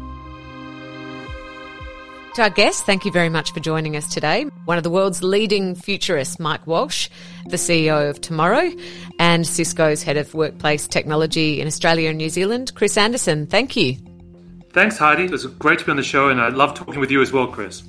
To 2.36 2.41
our 2.41 2.50
guests, 2.50 2.82
thank 2.82 3.06
you 3.06 3.13
very 3.13 3.30
much 3.30 3.54
for 3.54 3.62
joining 3.62 3.95
us 3.95 4.13
today. 4.13 4.43
One 4.65 4.78
of 4.78 4.84
the 4.84 4.89
world's 4.89 5.24
leading 5.24 5.74
futurists, 5.74 6.38
Mike 6.38 6.67
Walsh, 6.67 7.08
the 7.45 7.56
CEO 7.56 8.10
of 8.10 8.19
Tomorrow, 8.19 8.74
and 9.17 9.48
Cisco's 9.48 10.04
head 10.04 10.17
of 10.17 10.34
workplace 10.34 10.86
technology 10.86 11.62
in 11.62 11.67
Australia 11.67 12.10
and 12.10 12.17
New 12.17 12.28
Zealand, 12.28 12.74
Chris 12.76 12.98
Anderson. 12.98 13.48
Thank 13.48 13.78
you. 13.78 13.95
Thanks, 14.74 14.98
Heidi. 14.98 15.24
It 15.24 15.32
was 15.32 15.45
great 15.45 15.80
to 15.80 15.86
be 15.86 15.91
on 15.91 15.95
the 15.95 16.04
show, 16.04 16.28
and 16.28 16.41
I 16.41 16.50
love 16.50 16.74
talking 16.74 17.00
with 17.00 17.10
you 17.10 17.21
as 17.21 17.32
well, 17.32 17.48
Chris. 17.48 17.84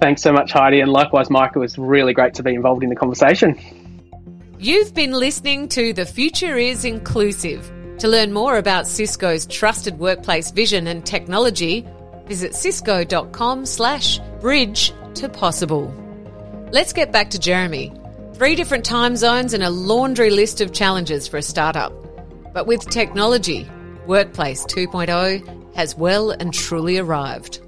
Thanks 0.00 0.20
so 0.20 0.32
much, 0.32 0.50
Heidi, 0.50 0.80
and 0.80 0.90
likewise, 0.90 1.30
Mike. 1.30 1.52
It 1.54 1.60
was 1.60 1.78
really 1.78 2.12
great 2.12 2.34
to 2.34 2.42
be 2.42 2.56
involved 2.56 2.82
in 2.82 2.88
the 2.88 2.96
conversation. 2.96 3.56
You've 4.58 4.94
been 4.94 5.12
listening 5.12 5.68
to 5.68 5.92
The 5.92 6.06
Future 6.06 6.56
is 6.56 6.84
Inclusive. 6.84 7.70
To 7.98 8.08
learn 8.08 8.32
more 8.32 8.56
about 8.56 8.88
Cisco's 8.88 9.46
trusted 9.46 10.00
workplace 10.00 10.50
vision 10.50 10.88
and 10.88 11.06
technology, 11.06 11.86
Visit 12.32 12.54
cisco.com 12.54 13.66
slash 13.66 14.18
bridge 14.40 14.94
to 15.16 15.28
possible. 15.28 15.94
Let's 16.72 16.94
get 16.94 17.12
back 17.12 17.28
to 17.32 17.38
Jeremy. 17.38 17.92
Three 18.32 18.54
different 18.54 18.86
time 18.86 19.16
zones 19.16 19.52
and 19.52 19.62
a 19.62 19.68
laundry 19.68 20.30
list 20.30 20.62
of 20.62 20.72
challenges 20.72 21.28
for 21.28 21.36
a 21.36 21.42
startup. 21.42 21.92
But 22.54 22.66
with 22.66 22.88
technology, 22.88 23.70
Workplace 24.06 24.64
2.0 24.64 25.74
has 25.74 25.94
well 25.94 26.30
and 26.30 26.54
truly 26.54 26.96
arrived. 26.96 27.60